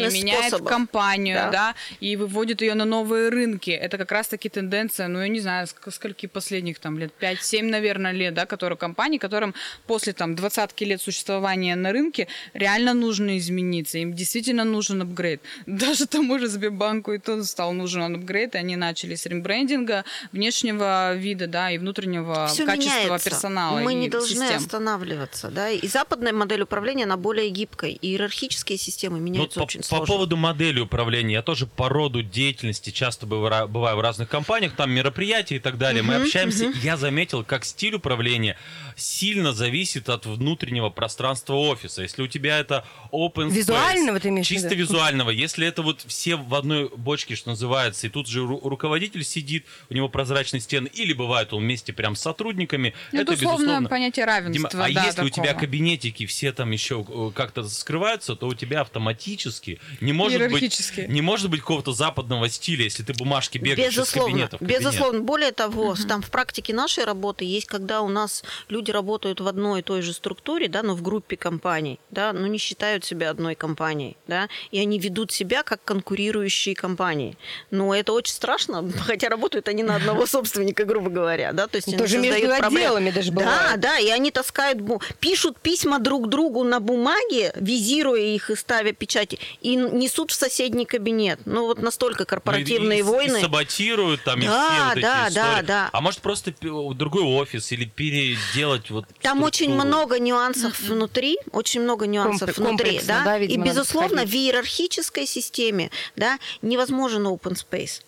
из 0.07 0.13
меняет 0.13 0.56
способов. 0.57 0.69
компанию, 0.71 1.35
Да. 1.37 1.51
да, 1.51 1.75
и 1.99 2.15
выводит 2.15 2.61
ее 2.61 2.73
на 2.73 2.85
новые 2.85 3.29
рынки. 3.29 3.71
Это 3.71 3.97
как 3.97 4.11
раз-таки 4.11 4.49
тенденция, 4.49 5.07
ну, 5.07 5.21
я 5.21 5.27
не 5.27 5.39
знаю, 5.39 5.65
ск- 5.67 5.91
скольки 5.91 6.25
последних 6.27 6.79
там 6.79 6.97
лет, 6.97 7.11
5-7, 7.19 7.63
наверное, 7.69 8.11
лет, 8.11 8.33
да, 8.33 8.45
которые 8.45 8.77
компании, 8.77 9.17
которым 9.17 9.53
после 9.87 10.13
там 10.13 10.35
двадцатки 10.35 10.83
лет 10.83 11.01
существования 11.01 11.75
на 11.75 11.91
рынке 11.91 12.27
реально 12.53 12.93
нужно 12.93 13.37
измениться, 13.37 13.97
им 13.97 14.13
действительно 14.13 14.63
нужен 14.63 15.01
апгрейд. 15.01 15.41
Даже 15.65 16.05
тому 16.07 16.39
же 16.39 16.47
Сбербанку 16.47 17.13
и 17.13 17.17
то 17.19 17.43
стал 17.43 17.73
нужен 17.73 18.15
апгрейд, 18.15 18.55
и 18.55 18.57
они 18.57 18.75
начали 18.75 19.15
с 19.15 19.25
рембрендинга 19.25 20.03
внешнего 20.31 21.13
вида, 21.15 21.47
да, 21.47 21.71
и 21.71 21.77
внутреннего 21.77 22.47
Всё 22.47 22.65
качества 22.65 23.03
меняется. 23.03 23.29
персонала 23.29 23.79
Мы 23.79 23.91
и 23.93 23.95
не 23.95 24.09
должны 24.09 24.35
систем. 24.45 24.57
останавливаться, 24.57 25.49
да. 25.49 25.69
И 25.69 25.85
западная 25.87 26.31
модель 26.33 26.61
управления 26.61 27.03
она 27.03 27.17
более 27.17 27.49
гибкая, 27.49 27.91
и 27.91 28.07
иерархические 28.07 28.77
системы 28.77 29.17
Ну, 29.17 29.23
меняются 29.25 29.59
по, 29.59 29.63
очень 29.65 29.81
по 29.81 29.85
сложно. 29.87 30.05
поводу 30.13 30.37
модели 30.47 30.79
управления, 30.79 31.33
я 31.35 31.41
тоже 31.41 31.67
по 31.67 31.89
роду 31.89 32.23
деятельности 32.23 32.89
часто 32.91 33.25
быва- 33.25 33.67
бываю 33.67 33.97
в 33.97 33.99
разных 34.01 34.29
компаниях, 34.29 34.73
там 34.75 34.91
мероприятия 34.91 35.57
и 35.57 35.59
так 35.59 35.77
далее. 35.77 36.03
Мы 36.03 36.15
общаемся. 36.15 36.71
Я 36.81 36.95
заметил, 36.97 37.43
как 37.43 37.65
стиль 37.65 37.95
управления 37.95 38.57
сильно 38.95 39.51
зависит 39.53 40.09
от 40.09 40.25
внутреннего 40.25 40.89
пространства 40.89 41.53
офиса. 41.55 42.01
Если 42.03 42.21
у 42.21 42.27
тебя 42.27 42.59
это 42.59 42.85
open 43.11 43.49
space, 43.49 43.51
Визуального 43.51 44.19
ты 44.19 44.29
имеешь 44.29 44.47
чисто 44.47 44.69
виду? 44.69 44.81
визуального. 44.83 45.29
Если 45.31 45.67
это 45.67 45.81
вот 45.81 46.01
все 46.07 46.35
в 46.37 46.55
одной 46.55 46.89
бочке, 46.95 47.35
что 47.35 47.49
называется, 47.49 48.07
и 48.07 48.09
тут 48.09 48.27
же 48.27 48.39
ру- 48.41 48.67
руководитель 48.67 49.23
сидит, 49.23 49.65
у 49.89 49.93
него 49.93 50.07
прозрачные 50.09 50.61
стены, 50.61 50.87
или 50.93 51.13
бывает 51.13 51.53
он 51.53 51.61
вместе 51.63 51.91
прям 51.93 52.15
с 52.15 52.21
сотрудниками, 52.21 52.93
Ну, 53.11 53.21
это 53.21 53.33
безусловно. 53.33 53.89
понятие 53.89 54.25
равенства. 54.25 54.69
Дима, 54.69 54.85
а 54.85 54.91
да, 54.93 55.05
если 55.05 55.23
у 55.23 55.29
тебя 55.29 55.45
такого. 55.47 55.61
кабинетики 55.61 56.25
все 56.25 56.51
там 56.53 56.71
еще 56.71 57.05
э, 57.07 57.31
как-то 57.35 57.67
скрываются, 57.67 58.35
то 58.35 58.47
у 58.47 58.53
тебя 58.53 58.81
автоматически 58.81 59.79
не 60.01 60.13
может 60.13 60.36
быть 60.39 60.51
Иерархически. 60.61 61.05
не 61.09 61.21
может 61.21 61.49
быть 61.49 61.61
какого-то 61.61 61.91
западного 61.93 62.49
стиля, 62.49 62.83
если 62.85 63.03
ты 63.03 63.13
бумажки 63.13 63.57
бегаешь 63.57 63.91
из 63.93 63.97
Безусловно, 63.97 64.29
кабинета 64.31 64.55
в 64.57 64.59
кабинет. 64.59 64.79
безусловно. 64.81 65.19
Более 65.21 65.51
того, 65.51 65.95
там 66.07 66.21
в 66.21 66.29
практике 66.29 66.73
нашей 66.73 67.03
работы 67.03 67.45
есть, 67.45 67.67
когда 67.67 68.01
у 68.01 68.07
нас 68.09 68.43
люди 68.69 68.91
работают 68.91 69.39
в 69.41 69.47
одной 69.47 69.79
и 69.79 69.83
той 69.83 70.01
же 70.01 70.13
структуре, 70.13 70.67
да, 70.67 70.83
но 70.83 70.95
в 70.95 71.01
группе 71.01 71.37
компаний, 71.37 71.99
да, 72.11 72.33
но 72.33 72.47
не 72.47 72.57
считают 72.57 73.03
себя 73.05 73.29
одной 73.29 73.55
компанией, 73.55 74.17
да, 74.27 74.47
и 74.71 74.79
они 74.79 74.99
ведут 74.99 75.31
себя 75.31 75.63
как 75.63 75.83
конкурирующие 75.83 76.75
компании. 76.75 77.37
Но 77.71 77.93
это 77.93 78.13
очень 78.13 78.33
страшно, 78.33 78.89
хотя 78.99 79.29
работают 79.29 79.67
они 79.67 79.83
на 79.83 79.95
одного 79.95 80.25
собственника, 80.27 80.85
грубо 80.85 81.09
говоря, 81.09 81.53
да, 81.53 81.67
то 81.67 81.75
есть 81.77 81.87
они 81.87 81.97
Тоже 81.97 82.17
между 82.19 82.39
создают 82.41 82.59
проблемы. 82.59 82.85
отделами 82.85 83.11
даже 83.11 83.31
Да, 83.31 83.35
бывает. 83.41 83.79
да, 83.79 83.99
и 83.99 84.09
они 84.09 84.31
таскают, 84.31 84.79
пишут 85.19 85.59
письма 85.59 85.99
друг 85.99 86.29
другу 86.29 86.63
на 86.63 86.79
бумаге, 86.79 87.51
визируя 87.55 88.21
их 88.21 88.49
и 88.49 88.55
ставя 88.55 88.93
печати, 88.93 89.39
и 89.61 89.75
несут 89.75 90.26
в 90.31 90.35
соседний 90.35 90.85
кабинет. 90.85 91.39
Ну 91.45 91.65
вот 91.65 91.81
настолько 91.81 92.19
Ну, 92.21 92.23
и- 92.23 92.27
корпоративные 92.27 92.97
и- 92.99 93.01
и 93.01 93.03
войны. 93.03 93.39
саботируют 93.41 94.23
там 94.23 94.39
и 94.41 94.45
Да, 94.45 94.69
все 94.71 94.83
вот 94.85 94.97
эти 94.97 95.01
да, 95.01 95.29
да, 95.29 95.29
истории. 95.51 95.65
да. 95.65 95.89
А 95.93 96.01
может 96.01 96.21
просто 96.21 96.53
другой 96.61 97.23
офис 97.23 97.71
или 97.71 97.85
переделать 97.85 98.89
вот 98.89 99.05
Там 99.21 99.43
очень 99.43 99.71
много 99.73 100.19
нюансов 100.19 100.79
внутри, 100.79 101.37
очень 101.51 101.81
много 101.81 102.07
нюансов 102.07 102.49
Комплекс- 102.55 102.57
внутри, 102.57 103.01
да. 103.07 103.23
да, 103.23 103.37
и 103.37 103.41
видимо, 103.41 103.65
надо 103.65 103.79
безусловно 103.79 104.25
в 104.25 104.33
иерархической 104.33 105.25
системе, 105.25 105.91
да, 106.15 106.37
невозможен 106.61 107.25
open 107.27 107.53
space. 107.55 108.01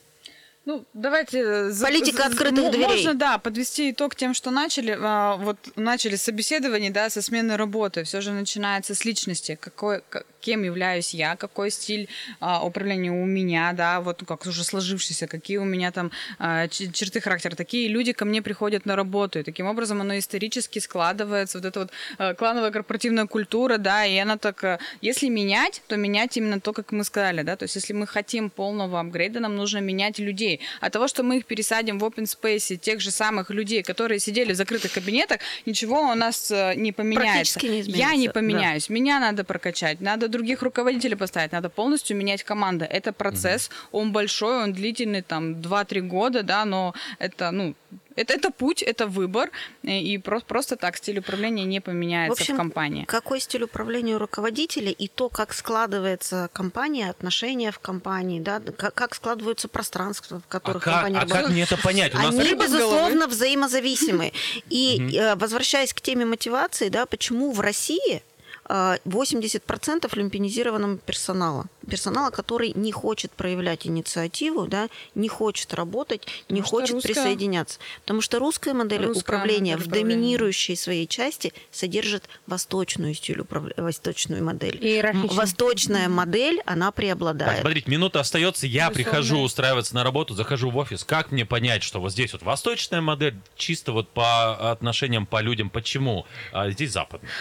Ну, 0.66 0.86
давайте... 0.94 1.40
э, 1.40 1.72
Политика 1.82 2.18
за- 2.24 2.26
открытых 2.26 2.66
мо- 2.66 2.70
дверей. 2.72 2.88
Можно, 2.88 3.14
да, 3.16 3.38
подвести 3.40 3.90
итог 3.90 4.14
тем, 4.16 4.36
что 4.36 4.52
начали. 4.52 4.96
а, 5.02 5.36
Вот 5.38 5.58
начали 5.76 6.16
с 6.16 6.22
собеседований, 6.24 6.92
да, 6.92 7.10
со 7.10 7.24
смены 7.24 7.58
работы. 7.58 8.04
Все 8.04 8.22
же 8.22 8.32
начинается 8.32 8.94
с 8.94 9.04
личности. 9.04 9.58
Какой, 9.60 10.02
кем 10.40 10.64
являюсь 10.64 11.14
я, 11.14 11.36
какой 11.36 11.72
стиль 11.72 12.08
а, 12.40 12.66
управления 12.66 13.12
у 13.12 13.26
меня, 13.26 13.74
да, 13.74 14.02
вот 14.02 14.24
как 14.28 14.46
уже 14.46 14.64
сложившийся, 14.64 15.28
какие 15.28 15.58
у 15.58 15.66
меня 15.66 15.92
там 15.92 16.12
а, 16.38 16.68
черты 16.68 17.22
характера. 17.22 17.56
Такие 17.56 17.88
люди 17.88 18.14
ко 18.14 18.26
мне 18.26 18.42
приходят 18.42 18.86
на 18.86 18.96
работу. 18.96 19.40
И 19.40 19.44
таким 19.44 19.66
образом 19.66 20.02
оно 20.02 20.18
исторически 20.18 20.80
складывается. 20.80 21.58
Вот 21.58 21.66
эта 21.66 21.80
вот 21.82 21.92
а, 22.18 22.34
клановая 22.34 22.72
корпоративная 22.72 23.26
культура, 23.26 23.78
да, 23.78 24.06
и 24.06 24.18
она 24.18 24.38
так... 24.38 24.64
а, 24.64 24.80
Если 25.02 25.28
менять, 25.28 25.82
то 25.88 25.98
менять 25.98 26.38
именно 26.38 26.60
то, 26.60 26.74
как 26.74 26.92
мы 26.92 27.04
сказали, 27.04 27.42
да, 27.42 27.56
то 27.56 27.64
есть 27.64 27.76
если 27.76 27.94
мы 27.94 28.08
хотим 28.08 28.50
полного 28.50 29.00
апгрейда, 29.00 29.40
нам 29.40 29.56
нужно 29.56 29.80
менять 29.80 30.20
людей. 30.20 30.62
От 30.80 30.94
того, 30.94 31.08
что 31.08 31.24
мы 31.24 31.38
их 31.38 31.46
пересадим 31.46 32.00
в 32.00 32.04
open 32.06 32.24
space, 32.24 32.78
тех 32.78 33.02
же 33.02 33.12
самых 33.12 33.50
людей, 33.50 33.84
которые 33.84 34.20
сидели 34.20 34.54
в 34.54 34.56
закрытых 34.56 34.94
кабинетах, 34.94 35.40
ничего 35.66 36.02
у 36.02 36.16
нас 36.16 36.52
э, 36.52 36.76
не 36.76 36.92
поменяется. 36.92 37.60
Практически 37.60 37.66
не 37.66 37.78
Я 37.78 37.82
изменится, 37.82 38.16
не 38.16 38.28
да. 38.28 38.34
поменяюсь, 38.34 38.90
меня 38.90 39.20
надо 39.20 39.44
прокачать, 39.44 40.02
надо 40.02 40.29
других 40.30 40.62
руководителей 40.62 41.16
поставить, 41.16 41.52
надо 41.52 41.70
полностью 41.70 42.18
менять 42.18 42.44
команду. 42.44 42.86
Это 42.90 43.14
процесс, 43.14 43.70
он 43.92 44.12
большой, 44.12 44.64
он 44.64 44.74
длительный, 44.74 45.22
там, 45.22 45.54
2-3 45.54 46.02
года, 46.02 46.44
да, 46.44 46.66
но 46.66 46.94
это, 47.20 47.52
ну, 47.52 47.76
это, 48.20 48.34
это 48.34 48.52
путь, 48.52 48.82
это 48.82 49.08
выбор, 49.08 49.50
и 49.84 50.18
просто, 50.18 50.46
просто 50.46 50.76
так 50.76 50.98
стиль 50.98 51.20
управления 51.20 51.64
не 51.64 51.80
поменяется 51.80 52.38
в, 52.38 52.42
общем, 52.42 52.58
компании. 52.58 53.06
Какой 53.06 53.40
стиль 53.40 53.64
управления 53.64 54.16
у 54.16 54.20
руководителя 54.20 54.92
и 54.92 55.08
то, 55.08 55.30
как 55.30 55.54
складывается 55.54 56.50
компания, 56.52 57.10
отношения 57.10 57.72
в 57.72 57.80
компании, 57.80 58.42
да, 58.42 58.60
как, 58.60 58.94
как 58.94 59.16
складываются 59.16 59.70
пространства, 59.70 60.42
в 60.42 60.44
А 60.50 60.52
которых 60.52 60.84
как, 60.84 60.96
компания 60.96 61.18
а 61.18 61.22
работает. 61.22 61.46
как 61.46 61.52
мне 61.52 61.64
это 61.64 61.78
понять? 61.78 62.14
У 62.14 62.18
нас 62.18 62.36
Они, 62.36 62.54
безусловно, 62.56 63.28
взаимозависимы. 63.28 64.34
И 64.70 65.16
э, 65.16 65.36
возвращаясь 65.36 65.94
к 65.94 66.02
теме 66.02 66.26
мотивации, 66.26 66.90
да, 66.90 67.06
почему 67.06 67.52
в 67.52 67.62
России 67.62 68.22
80% 68.70 70.16
люмпинизированного 70.16 70.98
персонала. 70.98 71.66
Персонала, 71.90 72.30
который 72.30 72.72
не 72.76 72.92
хочет 72.92 73.32
проявлять 73.32 73.88
инициативу, 73.88 74.68
да, 74.68 74.90
не 75.16 75.28
хочет 75.28 75.74
работать, 75.74 76.28
не 76.50 76.62
Потому 76.62 76.64
хочет 76.82 76.94
русская- 76.96 77.14
присоединяться. 77.14 77.80
Потому 78.02 78.22
что 78.22 78.38
русская 78.40 78.74
модель 78.74 79.06
Русская 79.06 79.22
управления 79.22 79.72
модель 79.74 79.86
в 79.86 79.88
управления. 79.88 80.16
доминирующей 80.16 80.76
своей 80.78 81.08
части 81.08 81.52
содержит 81.72 82.30
восточную 82.46 83.14
стиль 83.16 83.40
управля- 83.40 83.74
восточную 83.82 84.44
модель. 84.44 84.78
Иерархичную. 84.80 85.34
Восточная 85.34 86.08
модель, 86.10 86.62
она 86.66 86.88
Так, 86.88 86.96
преобладает. 86.96 87.62
смотрите, 87.62 87.90
минута 87.90 88.20
остается, 88.20 88.68
я 88.68 88.90
Безусловно. 88.90 88.94
прихожу 89.12 89.40
устраиваться 89.42 89.96
на 89.96 90.04
работу, 90.04 90.36
захожу 90.36 90.70
в 90.70 90.78
офис. 90.78 91.04
Как 91.04 91.32
мне 91.32 91.46
понять, 91.46 91.82
что 91.82 92.00
вот 92.00 92.12
здесь 92.12 92.34
вот 92.34 92.44
восточная 92.44 93.02
модель, 93.02 93.36
чисто 93.58 93.94
вот 93.94 94.10
по 94.10 94.72
отношениям 94.72 95.26
по 95.26 95.42
людям, 95.42 95.70
почему? 95.72 96.28
А 96.52 96.70
здесь 96.70 96.92
западная. 96.92 97.32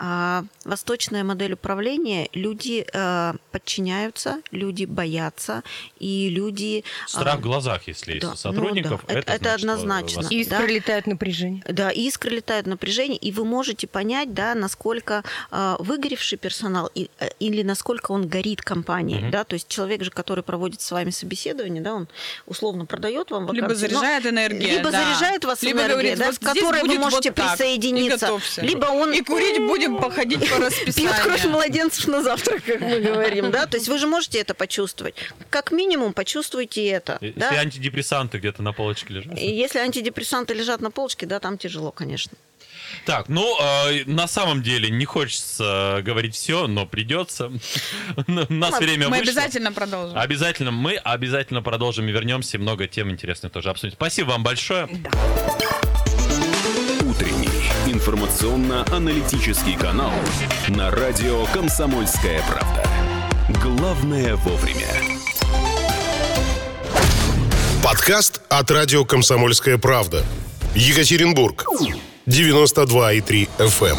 А, 0.00 0.44
восточная 0.64 1.24
модель 1.24 1.54
управления, 1.54 2.28
люди 2.32 2.86
э, 2.92 3.32
подчиняются, 3.50 4.40
люди 4.52 4.84
боятся, 4.84 5.62
и 5.98 6.28
люди... 6.30 6.84
Страх 7.06 7.34
а, 7.34 7.38
в 7.38 7.40
глазах, 7.40 7.88
если 7.88 8.12
есть 8.14 8.26
да, 8.26 8.32
у 8.32 8.36
сотрудников, 8.36 9.02
ну 9.08 9.14
да, 9.14 9.18
это, 9.20 9.32
это 9.32 9.44
значит, 9.44 9.60
однозначно. 9.64 10.22
вас- 10.22 10.30
И 10.30 10.44
Да. 10.44 10.58
пролетает 10.58 11.06
напряжение. 11.08 11.62
Да, 11.68 11.90
искры 11.90 12.30
летают 12.30 12.66
напряжение, 12.68 13.18
и 13.18 13.32
вы 13.32 13.44
можете 13.44 13.86
понять, 13.88 14.34
да, 14.34 14.54
насколько 14.54 15.24
э, 15.50 15.76
выгоревший 15.80 16.38
персонал 16.38 16.90
э, 16.94 17.06
или 17.40 17.62
насколько 17.62 18.12
он 18.12 18.28
горит 18.28 18.62
компанией, 18.62 19.20
Мгм. 19.22 19.30
да, 19.32 19.44
то 19.44 19.54
есть 19.54 19.68
человек 19.68 20.04
же, 20.04 20.10
который 20.10 20.44
проводит 20.44 20.80
с 20.80 20.90
вами 20.92 21.10
собеседование, 21.10 21.82
да, 21.82 21.94
он 21.94 22.08
условно 22.46 22.86
продает 22.86 23.30
вам 23.32 23.52
Либо 23.52 23.64
вакансию, 23.66 23.90
но- 23.92 23.98
заряжает 24.00 24.26
энергией, 24.26 24.70
либо 24.76 24.90
да. 24.90 25.02
заряжает 25.04 25.44
вас 25.44 25.62
Либо 25.62 25.78
энергией, 25.80 25.92
говорит, 25.94 26.18
да, 26.18 26.26
вот 26.26 26.34
здесь 26.36 26.48
которой 26.54 26.82
вы 26.82 26.86
будет 26.88 27.00
можете 27.00 27.30
вот 27.30 27.34
присоединиться, 27.36 28.18
готовься. 28.26 28.62
либо 28.62 28.86
он 28.86 29.12
И 29.12 29.22
курить 29.22 29.58
будем 29.88 30.02
походить 30.02 30.50
по 30.50 30.58
расписанию. 30.64 31.10
Пьет 31.12 31.22
кровь 31.22 31.44
младенцев 31.44 32.06
на 32.08 32.22
завтрак, 32.22 32.62
как 32.64 32.80
мы 32.80 33.00
говорим, 33.00 33.50
да? 33.50 33.66
То 33.66 33.76
есть 33.76 33.88
вы 33.88 33.98
же 33.98 34.06
можете 34.06 34.38
это 34.38 34.54
почувствовать. 34.54 35.14
Как 35.50 35.70
минимум 35.72 36.12
почувствуйте 36.12 36.86
это, 36.86 37.18
Если 37.20 37.38
да? 37.38 37.50
антидепрессанты 37.52 38.38
где-то 38.38 38.62
на 38.62 38.72
полочке 38.72 39.14
лежат. 39.14 39.38
И 39.38 39.46
если 39.50 39.78
антидепрессанты 39.78 40.54
лежат 40.54 40.80
на 40.80 40.90
полочке, 40.90 41.26
да, 41.26 41.40
там 41.40 41.58
тяжело, 41.58 41.90
конечно. 41.90 42.32
Так, 43.04 43.28
ну, 43.28 43.56
э, 43.60 44.04
на 44.06 44.26
самом 44.26 44.62
деле 44.62 44.88
не 44.90 45.04
хочется 45.04 46.00
говорить 46.02 46.34
все, 46.34 46.66
но 46.66 46.86
придется. 46.86 47.52
У 48.26 48.52
нас 48.52 48.78
время 48.78 49.08
Мы 49.08 49.18
вышло. 49.18 49.32
обязательно 49.32 49.72
продолжим. 49.72 50.18
Обязательно 50.18 50.70
мы 50.70 50.96
обязательно 50.96 51.62
продолжим 51.62 52.08
и 52.08 52.12
вернемся, 52.12 52.58
много 52.58 52.86
тем 52.88 53.10
интересных 53.10 53.52
тоже 53.52 53.70
обсудим. 53.70 53.92
Спасибо 53.94 54.30
вам 54.30 54.42
большое. 54.42 54.84
Утренний 54.84 55.67
информационно-аналитический 57.98 59.76
канал 59.76 60.12
на 60.68 60.88
радио 60.92 61.44
«Комсомольская 61.46 62.40
правда». 62.48 62.88
Главное 63.60 64.36
вовремя. 64.36 64.86
Подкаст 67.82 68.40
от 68.48 68.70
радио 68.70 69.04
«Комсомольская 69.04 69.78
правда». 69.78 70.24
Екатеринбург. 70.76 71.64
92,3 72.26 73.48
FM. 73.58 73.98